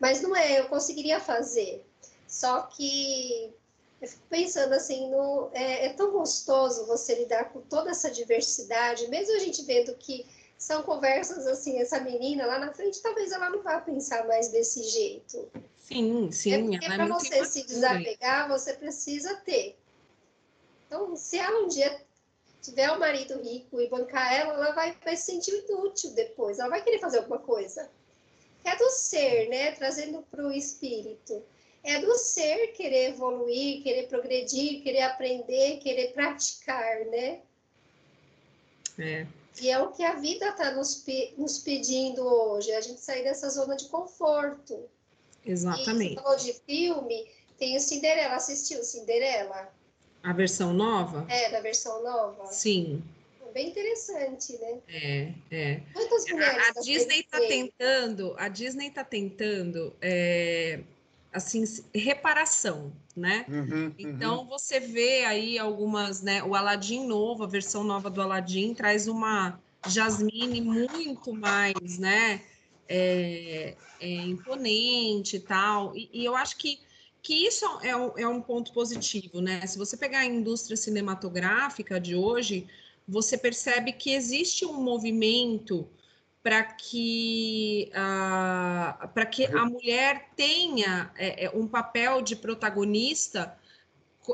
Mas 0.00 0.20
não 0.22 0.34
é, 0.34 0.58
eu 0.58 0.68
conseguiria 0.68 1.20
fazer. 1.20 1.86
Só 2.26 2.62
que 2.62 3.54
eu 4.02 4.08
fico 4.08 4.22
pensando 4.28 4.72
assim, 4.72 5.08
no, 5.08 5.48
é, 5.52 5.86
é, 5.86 5.92
tão 5.92 6.10
gostoso 6.10 6.86
você 6.86 7.14
lidar 7.14 7.52
com 7.52 7.60
toda 7.60 7.90
essa 7.90 8.10
diversidade, 8.10 9.06
mesmo 9.06 9.36
a 9.36 9.38
gente 9.38 9.62
vendo 9.62 9.94
que 9.94 10.26
são 10.60 10.84
conversas 10.84 11.48
assim, 11.48 11.80
essa 11.80 11.98
menina 11.98 12.46
lá 12.46 12.60
na 12.60 12.72
frente, 12.72 13.02
talvez 13.02 13.32
ela 13.32 13.50
não 13.50 13.62
vá 13.62 13.80
pensar 13.80 14.24
mais 14.28 14.48
desse 14.48 14.84
jeito. 14.84 15.50
Sim, 15.76 16.30
sim. 16.30 16.52
É 16.52 16.58
porque 16.62 16.86
para 16.86 17.06
você 17.06 17.44
se 17.44 17.64
desapegar, 17.64 18.48
você 18.48 18.74
precisa 18.74 19.34
ter. 19.36 19.76
Então, 20.86 21.16
se 21.16 21.36
ela 21.36 21.64
um 21.64 21.68
dia 21.68 22.00
tiver 22.62 22.92
um 22.92 22.98
marido 22.98 23.42
rico 23.42 23.80
e 23.80 23.88
bancar 23.88 24.32
ela, 24.32 24.54
ela 24.54 24.70
vai, 24.72 24.96
vai 25.04 25.16
se 25.16 25.32
sentir 25.32 25.64
inútil 25.68 26.12
depois, 26.12 26.60
ela 26.60 26.68
vai 26.68 26.84
querer 26.84 27.00
fazer 27.00 27.18
alguma 27.18 27.38
coisa 27.38 27.90
é 28.64 28.76
do 28.76 28.90
ser, 28.90 29.48
né? 29.48 29.72
Trazendo 29.72 30.22
para 30.30 30.46
o 30.46 30.52
espírito. 30.52 31.42
É 31.82 31.98
do 31.98 32.14
ser 32.16 32.68
querer 32.72 33.10
evoluir, 33.10 33.82
querer 33.82 34.06
progredir, 34.06 34.82
querer 34.82 35.02
aprender, 35.02 35.78
querer 35.78 36.12
praticar, 36.12 37.06
né? 37.06 37.40
É. 38.98 39.26
E 39.60 39.70
é 39.70 39.78
o 39.78 39.90
que 39.90 40.02
a 40.02 40.14
vida 40.14 40.48
está 40.48 40.72
nos, 40.72 41.04
nos 41.36 41.58
pedindo 41.58 42.22
hoje, 42.22 42.72
a 42.72 42.80
gente 42.80 43.00
sair 43.00 43.24
dessa 43.24 43.48
zona 43.50 43.76
de 43.76 43.86
conforto. 43.88 44.88
Exatamente. 45.44 46.12
E 46.12 46.14
você 46.16 46.22
falou 46.22 46.36
de 46.36 46.52
filme, 46.66 47.30
tem 47.58 47.76
o 47.76 47.80
Cinderela, 47.80 48.36
assistiu 48.36 48.82
Cinderela? 48.84 49.72
A 50.22 50.32
versão 50.32 50.72
nova? 50.72 51.26
É, 51.28 51.50
da 51.50 51.60
versão 51.60 52.02
nova. 52.02 52.46
Sim 52.46 53.02
bem 53.52 53.68
interessante, 53.68 54.56
né? 54.58 54.78
É, 54.88 55.32
é. 55.50 55.80
Quantas 55.92 56.24
mulheres? 56.30 56.68
A, 56.68 56.80
a 56.80 56.82
Disney 56.82 57.20
está 57.20 57.38
tentando, 57.38 58.34
a 58.38 58.48
Disney 58.48 58.88
está 58.88 59.04
tentando, 59.04 59.94
é, 60.00 60.80
assim, 61.32 61.64
reparação, 61.94 62.92
né? 63.20 63.44
Uhum, 63.48 63.58
uhum. 63.60 63.94
então 63.98 64.40
uhum. 64.40 64.46
você 64.46 64.80
vê 64.80 65.24
aí 65.24 65.58
algumas, 65.58 66.22
né? 66.22 66.42
O 66.42 66.54
Aladdin 66.54 67.06
novo, 67.06 67.44
a 67.44 67.46
versão 67.46 67.84
nova 67.84 68.10
do 68.10 68.20
Aladdin 68.20 68.74
traz 68.74 69.06
uma 69.06 69.60
Jasmine 69.86 70.60
muito 70.60 71.32
mais, 71.32 71.98
né? 71.98 72.42
É, 72.88 73.76
é 74.00 74.08
imponente 74.08 75.36
e 75.36 75.40
tal. 75.40 75.96
E, 75.96 76.10
e 76.12 76.24
eu 76.24 76.34
acho 76.34 76.56
que 76.56 76.80
que 77.22 77.34
isso 77.34 77.66
é 77.82 77.94
um, 77.94 78.18
é 78.18 78.26
um 78.26 78.40
ponto 78.40 78.72
positivo, 78.72 79.40
né? 79.40 79.66
Se 79.66 79.76
você 79.76 79.96
pegar 79.96 80.20
a 80.20 80.26
indústria 80.26 80.76
cinematográfica 80.76 82.00
de 82.00 82.14
hoje, 82.14 82.66
você 83.06 83.36
percebe 83.36 83.92
que 83.92 84.14
existe 84.14 84.64
um 84.64 84.82
movimento 84.82 85.86
para 86.42 86.62
que, 86.64 87.90
uh, 87.92 89.08
para 89.08 89.26
que 89.26 89.44
a 89.44 89.64
mulher 89.64 90.30
tenha 90.34 91.12
é, 91.16 91.44
é, 91.44 91.50
um 91.50 91.66
papel 91.66 92.22
de 92.22 92.34
protagonista 92.34 93.58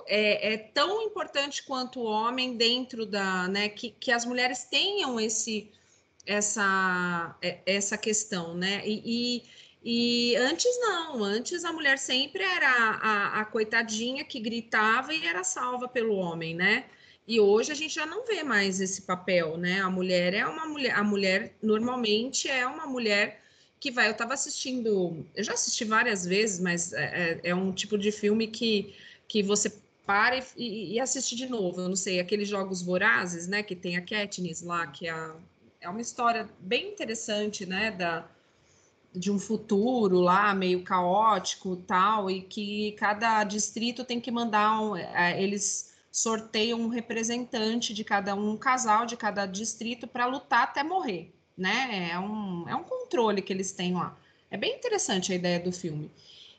é, 0.07 0.55
é, 0.55 0.59
tão 0.59 1.03
importante 1.03 1.65
quanto 1.65 2.01
o 2.01 2.05
homem 2.05 2.57
dentro 2.57 3.07
da, 3.07 3.49
né, 3.49 3.69
que, 3.69 3.91
que 3.91 4.13
as 4.13 4.25
mulheres 4.25 4.65
tenham 4.65 5.19
esse, 5.19 5.71
essa, 6.25 7.37
é, 7.43 7.61
essa 7.67 7.97
questão, 7.99 8.55
né, 8.55 8.83
e, 8.85 9.43
e, 9.85 10.33
e 10.33 10.37
antes 10.37 10.79
não, 10.81 11.25
antes 11.25 11.65
a 11.65 11.73
mulher 11.73 11.99
sempre 11.99 12.43
era 12.43 12.69
a, 12.69 13.41
a 13.41 13.45
coitadinha 13.45 14.25
que 14.25 14.39
gritava 14.39 15.13
e 15.13 15.27
era 15.27 15.43
salva 15.43 15.89
pelo 15.89 16.15
homem, 16.15 16.55
né, 16.55 16.85
e 17.27 17.41
hoje 17.41 17.73
a 17.73 17.75
gente 17.75 17.95
já 17.95 18.07
não 18.07 18.25
vê 18.25 18.45
mais 18.45 18.81
esse 18.81 19.03
papel, 19.03 19.57
né? 19.57 19.81
A 19.81 19.91
mulher 19.91 20.33
é 20.33 20.47
uma 20.47 20.67
mulher, 20.67 20.95
a 20.95 21.03
mulher 21.03 21.57
normalmente 21.61 22.49
é 22.49 22.65
uma 22.67 22.87
mulher 22.87 23.43
que 23.81 23.91
vai. 23.91 24.07
Eu 24.07 24.13
estava 24.13 24.35
assistindo, 24.35 25.27
eu 25.35 25.43
já 25.43 25.55
assisti 25.55 25.85
várias 25.85 26.25
vezes, 26.25 26.61
mas 26.61 26.93
é, 26.93 27.41
é, 27.43 27.51
é 27.51 27.55
um 27.55 27.73
tipo 27.73 27.99
de 27.99 28.13
filme 28.13 28.47
que, 28.47 28.95
que 29.27 29.43
você 29.43 29.73
para 30.07 30.39
e, 30.57 30.95
e, 30.95 31.01
assiste 31.01 31.35
de 31.35 31.49
novo. 31.49 31.81
Eu 31.81 31.89
não 31.89 31.97
sei, 31.97 32.21
aqueles 32.21 32.49
jogos 32.49 32.81
vorazes, 32.81 33.49
né? 33.49 33.61
Que 33.63 33.75
tem 33.75 33.97
a 33.97 34.03
Katniss 34.03 34.63
lá, 34.63 34.87
que 34.87 35.09
é, 35.09 35.31
é 35.81 35.89
uma 35.89 36.01
história 36.01 36.49
bem 36.61 36.93
interessante, 36.93 37.67
né? 37.67 37.91
Da, 37.91 38.25
de 39.13 39.33
um 39.33 39.39
futuro 39.39 40.21
lá 40.21 40.55
meio 40.55 40.85
caótico 40.85 41.75
tal, 41.75 42.31
e 42.31 42.43
que 42.43 42.93
cada 42.93 43.43
distrito 43.43 44.05
tem 44.05 44.21
que 44.21 44.31
mandar 44.31 44.81
um, 44.81 44.97
é, 44.97 45.43
eles 45.43 45.96
sorteiam 46.17 46.81
um 46.81 46.89
representante 46.89 47.93
de 47.93 48.03
cada 48.03 48.35
um, 48.35 48.53
um 48.53 48.57
casal 48.57 49.05
de 49.05 49.19
cada 49.19 49.45
distrito 49.45 50.07
para 50.07 50.25
lutar 50.25 50.63
até 50.63 50.83
morrer, 50.83 51.31
né? 51.55 52.09
É 52.11 52.19
um, 52.19 52.67
é 52.67 52.75
um 52.75 52.85
controle 52.85 53.43
que 53.43 53.53
eles 53.53 53.73
têm 53.73 53.93
lá. 53.93 54.19
É 54.51 54.57
bem 54.57 54.77
interessante 54.77 55.31
a 55.31 55.35
ideia 55.35 55.61
do 55.61 55.71
filme. 55.71 56.11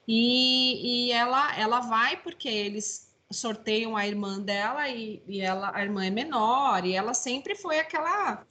E, 0.08 1.08
e 1.08 1.12
ela, 1.12 1.58
ela 1.58 1.80
vai 1.80 2.18
porque 2.18 2.48
eles 2.48 3.12
sorteiam 3.32 3.98
a 3.98 4.06
irmã 4.06 4.40
dela 4.40 4.88
e, 4.90 5.24
e 5.28 5.42
ela, 5.42 5.72
a 5.74 5.82
irmã 5.82 6.06
é 6.06 6.12
menor 6.12 6.86
e 6.86 6.94
ela 6.94 7.16
sempre 7.16 7.56
foi 7.56 7.80
aquela 7.80 8.46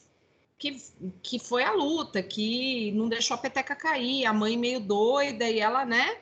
que, 0.58 0.82
que 1.22 1.38
foi 1.38 1.62
a 1.62 1.72
luta, 1.72 2.20
que 2.20 2.90
não 2.96 3.08
deixou 3.08 3.36
a 3.36 3.38
peteca 3.38 3.76
cair, 3.76 4.26
a 4.26 4.32
mãe 4.32 4.56
meio 4.56 4.80
doida 4.80 5.48
e 5.48 5.60
ela, 5.60 5.84
né, 5.84 6.18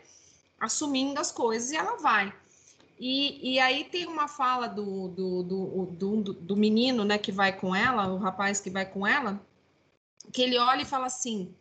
assumindo 0.60 1.18
as 1.18 1.32
coisas 1.32 1.72
e 1.72 1.76
ela 1.76 1.96
vai. 1.96 2.30
E, 2.98 3.54
e 3.54 3.58
aí 3.58 3.84
tem 3.84 4.06
uma 4.06 4.28
fala 4.28 4.68
do, 4.68 5.08
do, 5.08 5.42
do, 5.42 5.86
do, 5.86 6.32
do 6.32 6.56
menino, 6.56 7.04
né, 7.04 7.18
que 7.18 7.32
vai 7.32 7.58
com 7.58 7.74
ela, 7.74 8.12
o 8.12 8.18
rapaz 8.18 8.60
que 8.60 8.70
vai 8.70 8.86
com 8.86 9.06
ela, 9.06 9.44
que 10.32 10.42
ele 10.42 10.56
olha 10.58 10.82
e 10.82 10.86
fala 10.86 11.06
assim: 11.06 11.54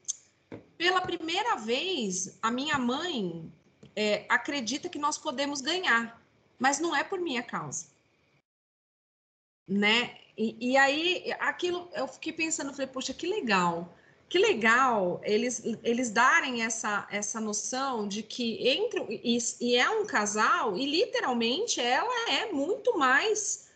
pela 0.77 1.01
primeira 1.01 1.55
vez, 1.55 2.37
a 2.41 2.51
minha 2.51 2.77
mãe 2.77 3.51
é, 3.95 4.25
acredita 4.29 4.89
que 4.89 4.99
nós 4.99 5.17
podemos 5.17 5.61
ganhar, 5.61 6.21
mas 6.59 6.79
não 6.79 6.95
é 6.95 7.03
por 7.03 7.19
minha 7.19 7.41
causa. 7.41 7.87
Né? 9.67 10.17
E, 10.37 10.71
e 10.71 10.77
aí, 10.77 11.33
aquilo, 11.39 11.89
eu 11.93 12.07
fiquei 12.07 12.33
pensando, 12.33 12.71
falei, 12.73 12.87
poxa, 12.87 13.13
que 13.13 13.27
legal, 13.27 13.95
que 14.33 14.39
legal 14.39 15.21
eles, 15.23 15.61
eles 15.83 16.09
darem 16.09 16.63
essa, 16.63 17.07
essa 17.11 17.39
noção 17.39 18.07
de 18.07 18.23
que 18.23 18.67
entre 18.67 19.21
e, 19.23 19.37
e 19.61 19.75
é 19.75 19.87
um 19.87 20.07
casal 20.07 20.75
e 20.75 20.87
literalmente 20.87 21.79
ela 21.79 22.31
é 22.31 22.51
muito 22.51 22.97
mais 22.97 23.69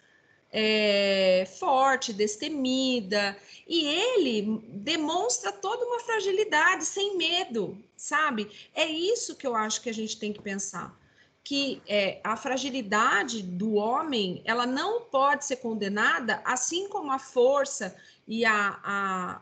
é, 0.52 1.48
forte, 1.60 2.12
destemida, 2.12 3.38
e 3.68 3.86
ele 3.86 4.60
demonstra 4.70 5.52
toda 5.52 5.86
uma 5.86 6.00
fragilidade, 6.00 6.86
sem 6.86 7.16
medo, 7.16 7.78
sabe? 7.96 8.50
É 8.74 8.88
isso 8.88 9.36
que 9.36 9.46
eu 9.46 9.56
acho 9.56 9.80
que 9.80 9.92
a 9.92 9.94
gente 9.94 10.18
tem 10.18 10.34
que 10.34 10.42
pensar 10.42 10.98
que 11.44 11.82
é, 11.88 12.20
a 12.24 12.36
fragilidade 12.36 13.44
do 13.44 13.76
homem 13.76 14.42
ela 14.44 14.66
não 14.66 15.04
pode 15.04 15.46
ser 15.46 15.58
condenada, 15.58 16.42
assim 16.44 16.90
como 16.90 17.12
a 17.12 17.20
força 17.20 17.96
e 18.28 18.44
a, 18.44 18.80
a, 18.84 19.42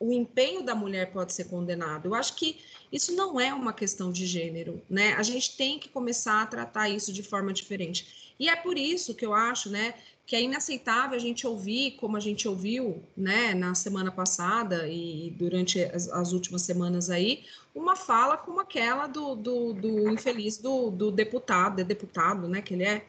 o 0.00 0.12
empenho 0.12 0.62
da 0.62 0.74
mulher 0.74 1.10
pode 1.12 1.32
ser 1.32 1.44
condenado. 1.44 2.06
Eu 2.06 2.14
acho 2.14 2.34
que 2.34 2.58
isso 2.92 3.14
não 3.14 3.40
é 3.40 3.52
uma 3.52 3.72
questão 3.72 4.12
de 4.12 4.26
gênero, 4.26 4.80
né? 4.88 5.14
A 5.14 5.22
gente 5.22 5.56
tem 5.56 5.78
que 5.78 5.88
começar 5.88 6.42
a 6.42 6.46
tratar 6.46 6.88
isso 6.88 7.12
de 7.12 7.22
forma 7.22 7.52
diferente. 7.52 8.34
E 8.38 8.48
é 8.48 8.54
por 8.54 8.78
isso 8.78 9.14
que 9.14 9.26
eu 9.26 9.34
acho, 9.34 9.68
né, 9.68 9.94
que 10.24 10.36
é 10.36 10.42
inaceitável 10.42 11.16
a 11.16 11.20
gente 11.20 11.46
ouvir, 11.46 11.92
como 11.92 12.16
a 12.16 12.20
gente 12.20 12.46
ouviu, 12.46 13.02
né, 13.16 13.52
na 13.54 13.74
semana 13.74 14.12
passada 14.12 14.86
e 14.86 15.34
durante 15.36 15.82
as, 15.82 16.08
as 16.08 16.32
últimas 16.32 16.62
semanas 16.62 17.10
aí, 17.10 17.44
uma 17.74 17.96
fala 17.96 18.36
como 18.36 18.60
aquela 18.60 19.06
do, 19.06 19.34
do, 19.34 19.72
do 19.72 20.10
infeliz 20.10 20.58
do, 20.58 20.90
do 20.90 21.10
deputado, 21.10 21.80
é 21.80 21.84
deputado, 21.84 22.46
né, 22.46 22.62
que 22.62 22.74
ele 22.74 22.84
é. 22.84 23.06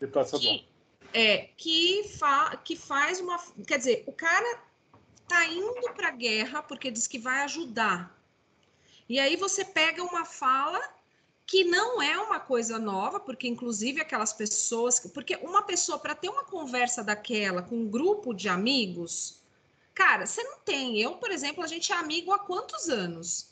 Deputado 0.00 0.38
que, 0.38 0.64
é, 1.12 1.48
que, 1.56 2.04
fa, 2.04 2.56
que 2.64 2.76
faz 2.76 3.20
uma. 3.20 3.38
Quer 3.66 3.78
dizer, 3.78 4.04
o 4.06 4.12
cara 4.12 4.71
tá 5.32 5.46
indo 5.46 5.94
para 5.94 6.08
a 6.08 6.10
guerra 6.10 6.62
porque 6.62 6.90
diz 6.90 7.06
que 7.06 7.18
vai 7.18 7.40
ajudar. 7.40 8.14
E 9.08 9.18
aí 9.18 9.34
você 9.34 9.64
pega 9.64 10.02
uma 10.02 10.26
fala 10.26 10.78
que 11.46 11.64
não 11.64 12.02
é 12.02 12.18
uma 12.18 12.38
coisa 12.38 12.78
nova, 12.78 13.18
porque 13.18 13.48
inclusive 13.48 14.00
aquelas 14.00 14.34
pessoas, 14.34 15.00
porque 15.00 15.36
uma 15.36 15.62
pessoa 15.62 15.98
para 15.98 16.14
ter 16.14 16.28
uma 16.28 16.44
conversa 16.44 17.02
daquela 17.02 17.62
com 17.62 17.76
um 17.76 17.88
grupo 17.88 18.34
de 18.34 18.48
amigos, 18.48 19.40
cara, 19.94 20.26
você 20.26 20.42
não 20.42 20.58
tem. 20.58 21.00
Eu, 21.00 21.16
por 21.16 21.30
exemplo, 21.30 21.64
a 21.64 21.66
gente 21.66 21.90
é 21.92 21.96
amigo 21.96 22.30
há 22.32 22.38
quantos 22.38 22.90
anos? 22.90 23.50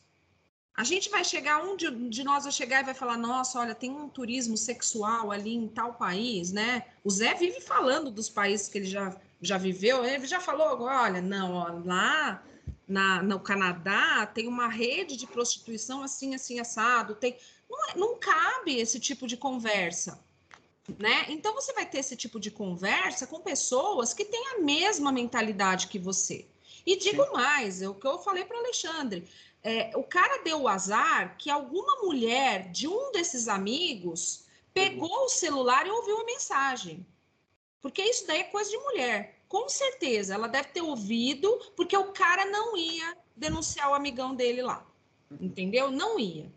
A 0.75 0.85
gente 0.85 1.11
vai 1.11 1.25
chegar, 1.25 1.63
um 1.65 1.77
de, 1.77 1.91
de, 2.09 2.23
nós 2.23 2.45
vai 2.45 2.53
chegar 2.53 2.81
e 2.81 2.85
vai 2.85 2.95
falar: 2.95 3.17
nossa, 3.17 3.59
olha, 3.59 3.75
tem 3.75 3.91
um 3.91 4.09
turismo 4.09 4.57
sexual 4.57 5.33
ali 5.33 5.55
em 5.55 5.67
tal 5.69 5.95
país, 5.95 6.53
né? 6.53 6.87
O 7.03 7.11
Zé 7.11 7.35
vive 7.35 7.61
falando 7.61 8.11
dos 8.11 8.29
países 8.31 8.69
que 8.69 8.79
ele 8.79 8.87
já, 8.87 9.15
já 9.41 9.57
viveu, 9.57 10.05
ele 10.05 10.27
já 10.27 10.41
falou: 10.41 10.83
olha, 10.83 11.21
não, 11.21 11.55
ó, 11.55 11.83
lá 11.85 12.43
na, 12.87 13.23
no 13.23 13.39
Canadá 13.41 14.27
tem 14.27 14.49
uma 14.49 14.69
rede 14.69 15.17
de 15.17 15.27
prostituição 15.27 16.03
assim, 16.03 16.35
assim, 16.35 16.59
assado, 16.59 17.15
tem 17.15 17.37
não, 17.69 17.89
é, 17.89 17.97
não 17.97 18.19
cabe 18.19 18.77
esse 18.79 18.99
tipo 18.99 19.27
de 19.27 19.37
conversa. 19.37 20.23
Né? 20.99 21.27
Então 21.29 21.55
você 21.55 21.73
vai 21.73 21.87
ter 21.87 21.99
esse 21.99 22.17
tipo 22.17 22.41
de 22.41 22.51
conversa 22.51 23.27
com 23.27 23.41
pessoas 23.41 24.13
que 24.13 24.25
têm 24.25 24.45
a 24.49 24.59
mesma 24.59 25.13
mentalidade 25.13 25.87
que 25.87 25.99
você. 25.99 26.47
E 26.85 26.97
digo 26.97 27.23
Sim. 27.25 27.33
mais, 27.33 27.81
é 27.81 27.89
o 27.89 27.95
que 27.95 28.07
eu 28.07 28.19
falei 28.19 28.45
para 28.45 28.59
Alexandre. 28.59 29.29
É, 29.63 29.93
o 29.95 30.03
cara 30.03 30.43
deu 30.43 30.63
o 30.63 30.69
azar 30.69 31.37
que 31.39 31.51
alguma 31.51 32.03
mulher 32.03 32.71
de 32.73 32.89
um 32.89 33.13
desses 33.13 33.47
amigos 33.47 34.47
pegou 34.73 35.27
o 35.27 35.29
celular 35.29 35.87
e 35.87 35.91
ouviu 35.91 36.19
a 36.21 36.25
mensagem. 36.25 37.07
Porque 37.83 38.03
isso 38.03 38.27
daí 38.27 38.41
é 38.41 38.45
coisa 38.45 38.71
de 38.71 38.77
mulher. 38.79 39.41
Com 39.49 39.69
certeza, 39.69 40.35
ela 40.35 40.49
deve 40.49 40.69
ter 40.69 40.83
ouvido, 40.83 41.51
porque 41.75 41.97
o 41.97 42.13
cara 42.13 42.45
não 42.47 42.77
ia 42.77 43.17
denunciar 43.35 43.91
o 43.91 43.95
amigão 43.95 44.35
dele 44.35 44.63
lá. 44.63 44.87
Entendeu? 45.41 45.91
Não 45.91 46.19
ia. 46.19 46.51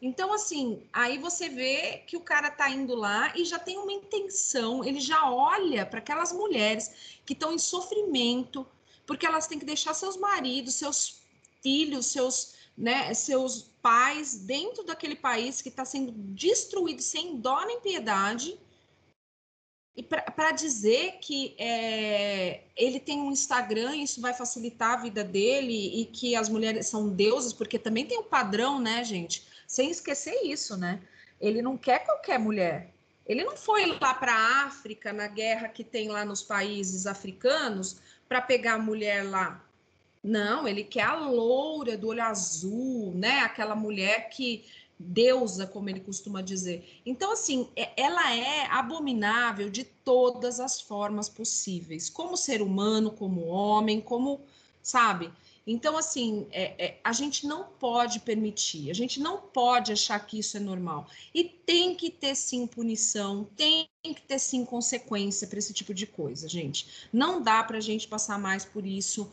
Então, 0.00 0.32
assim, 0.32 0.82
aí 0.92 1.18
você 1.18 1.48
vê 1.48 2.04
que 2.06 2.16
o 2.16 2.20
cara 2.20 2.50
tá 2.50 2.70
indo 2.70 2.94
lá 2.94 3.32
e 3.36 3.44
já 3.44 3.58
tem 3.58 3.76
uma 3.78 3.92
intenção, 3.92 4.84
ele 4.84 5.00
já 5.00 5.28
olha 5.30 5.84
para 5.84 5.98
aquelas 5.98 6.32
mulheres 6.32 7.18
que 7.26 7.32
estão 7.32 7.52
em 7.52 7.58
sofrimento, 7.58 8.64
porque 9.04 9.26
elas 9.26 9.48
têm 9.48 9.58
que 9.58 9.64
deixar 9.64 9.94
seus 9.94 10.16
maridos, 10.16 10.74
seus 10.74 11.20
filhos, 11.60 12.06
seus, 12.06 12.54
né, 12.76 13.12
seus 13.12 13.70
pais 13.82 14.38
dentro 14.38 14.84
daquele 14.84 15.16
país 15.16 15.60
que 15.60 15.68
está 15.68 15.84
sendo 15.84 16.12
destruído 16.12 17.02
sem 17.02 17.36
dó 17.36 17.64
nem 17.66 17.80
piedade. 17.80 18.58
E 19.98 20.02
para 20.04 20.52
dizer 20.52 21.18
que 21.20 21.56
é, 21.58 22.60
ele 22.76 23.00
tem 23.00 23.20
um 23.20 23.32
Instagram, 23.32 23.96
isso 23.96 24.20
vai 24.20 24.32
facilitar 24.32 24.92
a 24.92 25.02
vida 25.02 25.24
dele 25.24 26.00
e 26.00 26.04
que 26.04 26.36
as 26.36 26.48
mulheres 26.48 26.86
são 26.86 27.08
deusas, 27.08 27.52
porque 27.52 27.80
também 27.80 28.06
tem 28.06 28.16
um 28.16 28.22
padrão, 28.22 28.78
né, 28.78 29.02
gente? 29.02 29.42
Sem 29.66 29.90
esquecer 29.90 30.44
isso, 30.44 30.76
né? 30.76 31.00
Ele 31.40 31.60
não 31.60 31.76
quer 31.76 32.04
qualquer 32.04 32.38
mulher. 32.38 32.92
Ele 33.26 33.42
não 33.42 33.56
foi 33.56 33.86
lá 33.86 34.14
para 34.14 34.32
a 34.32 34.66
África, 34.66 35.12
na 35.12 35.26
guerra 35.26 35.66
que 35.66 35.82
tem 35.82 36.06
lá 36.08 36.24
nos 36.24 36.44
países 36.44 37.04
africanos, 37.04 37.98
para 38.28 38.40
pegar 38.40 38.74
a 38.74 38.78
mulher 38.78 39.28
lá. 39.28 39.64
Não, 40.22 40.68
ele 40.68 40.84
quer 40.84 41.06
a 41.06 41.16
loura 41.16 41.96
do 41.96 42.06
olho 42.06 42.22
azul, 42.22 43.12
né? 43.16 43.40
Aquela 43.40 43.74
mulher 43.74 44.30
que 44.30 44.64
deusa, 44.98 45.66
como 45.66 45.88
ele 45.88 46.00
costuma 46.00 46.42
dizer. 46.42 47.00
Então, 47.06 47.32
assim, 47.32 47.68
é, 47.76 47.90
ela 47.96 48.34
é 48.34 48.66
abominável 48.66 49.70
de 49.70 49.84
todas 49.84 50.58
as 50.58 50.80
formas 50.80 51.28
possíveis, 51.28 52.10
como 52.10 52.36
ser 52.36 52.60
humano, 52.60 53.10
como 53.10 53.46
homem, 53.46 54.00
como, 54.00 54.40
sabe? 54.82 55.30
Então, 55.70 55.98
assim, 55.98 56.46
é, 56.50 56.86
é, 56.86 57.00
a 57.04 57.12
gente 57.12 57.46
não 57.46 57.64
pode 57.64 58.20
permitir, 58.20 58.90
a 58.90 58.94
gente 58.94 59.20
não 59.20 59.36
pode 59.36 59.92
achar 59.92 60.18
que 60.18 60.38
isso 60.38 60.56
é 60.56 60.60
normal. 60.60 61.06
E 61.34 61.44
tem 61.44 61.94
que 61.94 62.10
ter 62.10 62.34
sim 62.34 62.66
punição, 62.66 63.44
tem 63.54 63.86
que 64.02 64.22
ter 64.22 64.38
sim 64.38 64.64
consequência 64.64 65.46
para 65.46 65.58
esse 65.58 65.74
tipo 65.74 65.92
de 65.92 66.06
coisa, 66.06 66.48
gente. 66.48 67.08
Não 67.12 67.42
dá 67.42 67.62
para 67.62 67.76
a 67.76 67.82
gente 67.82 68.08
passar 68.08 68.38
mais 68.38 68.64
por 68.64 68.86
isso 68.86 69.30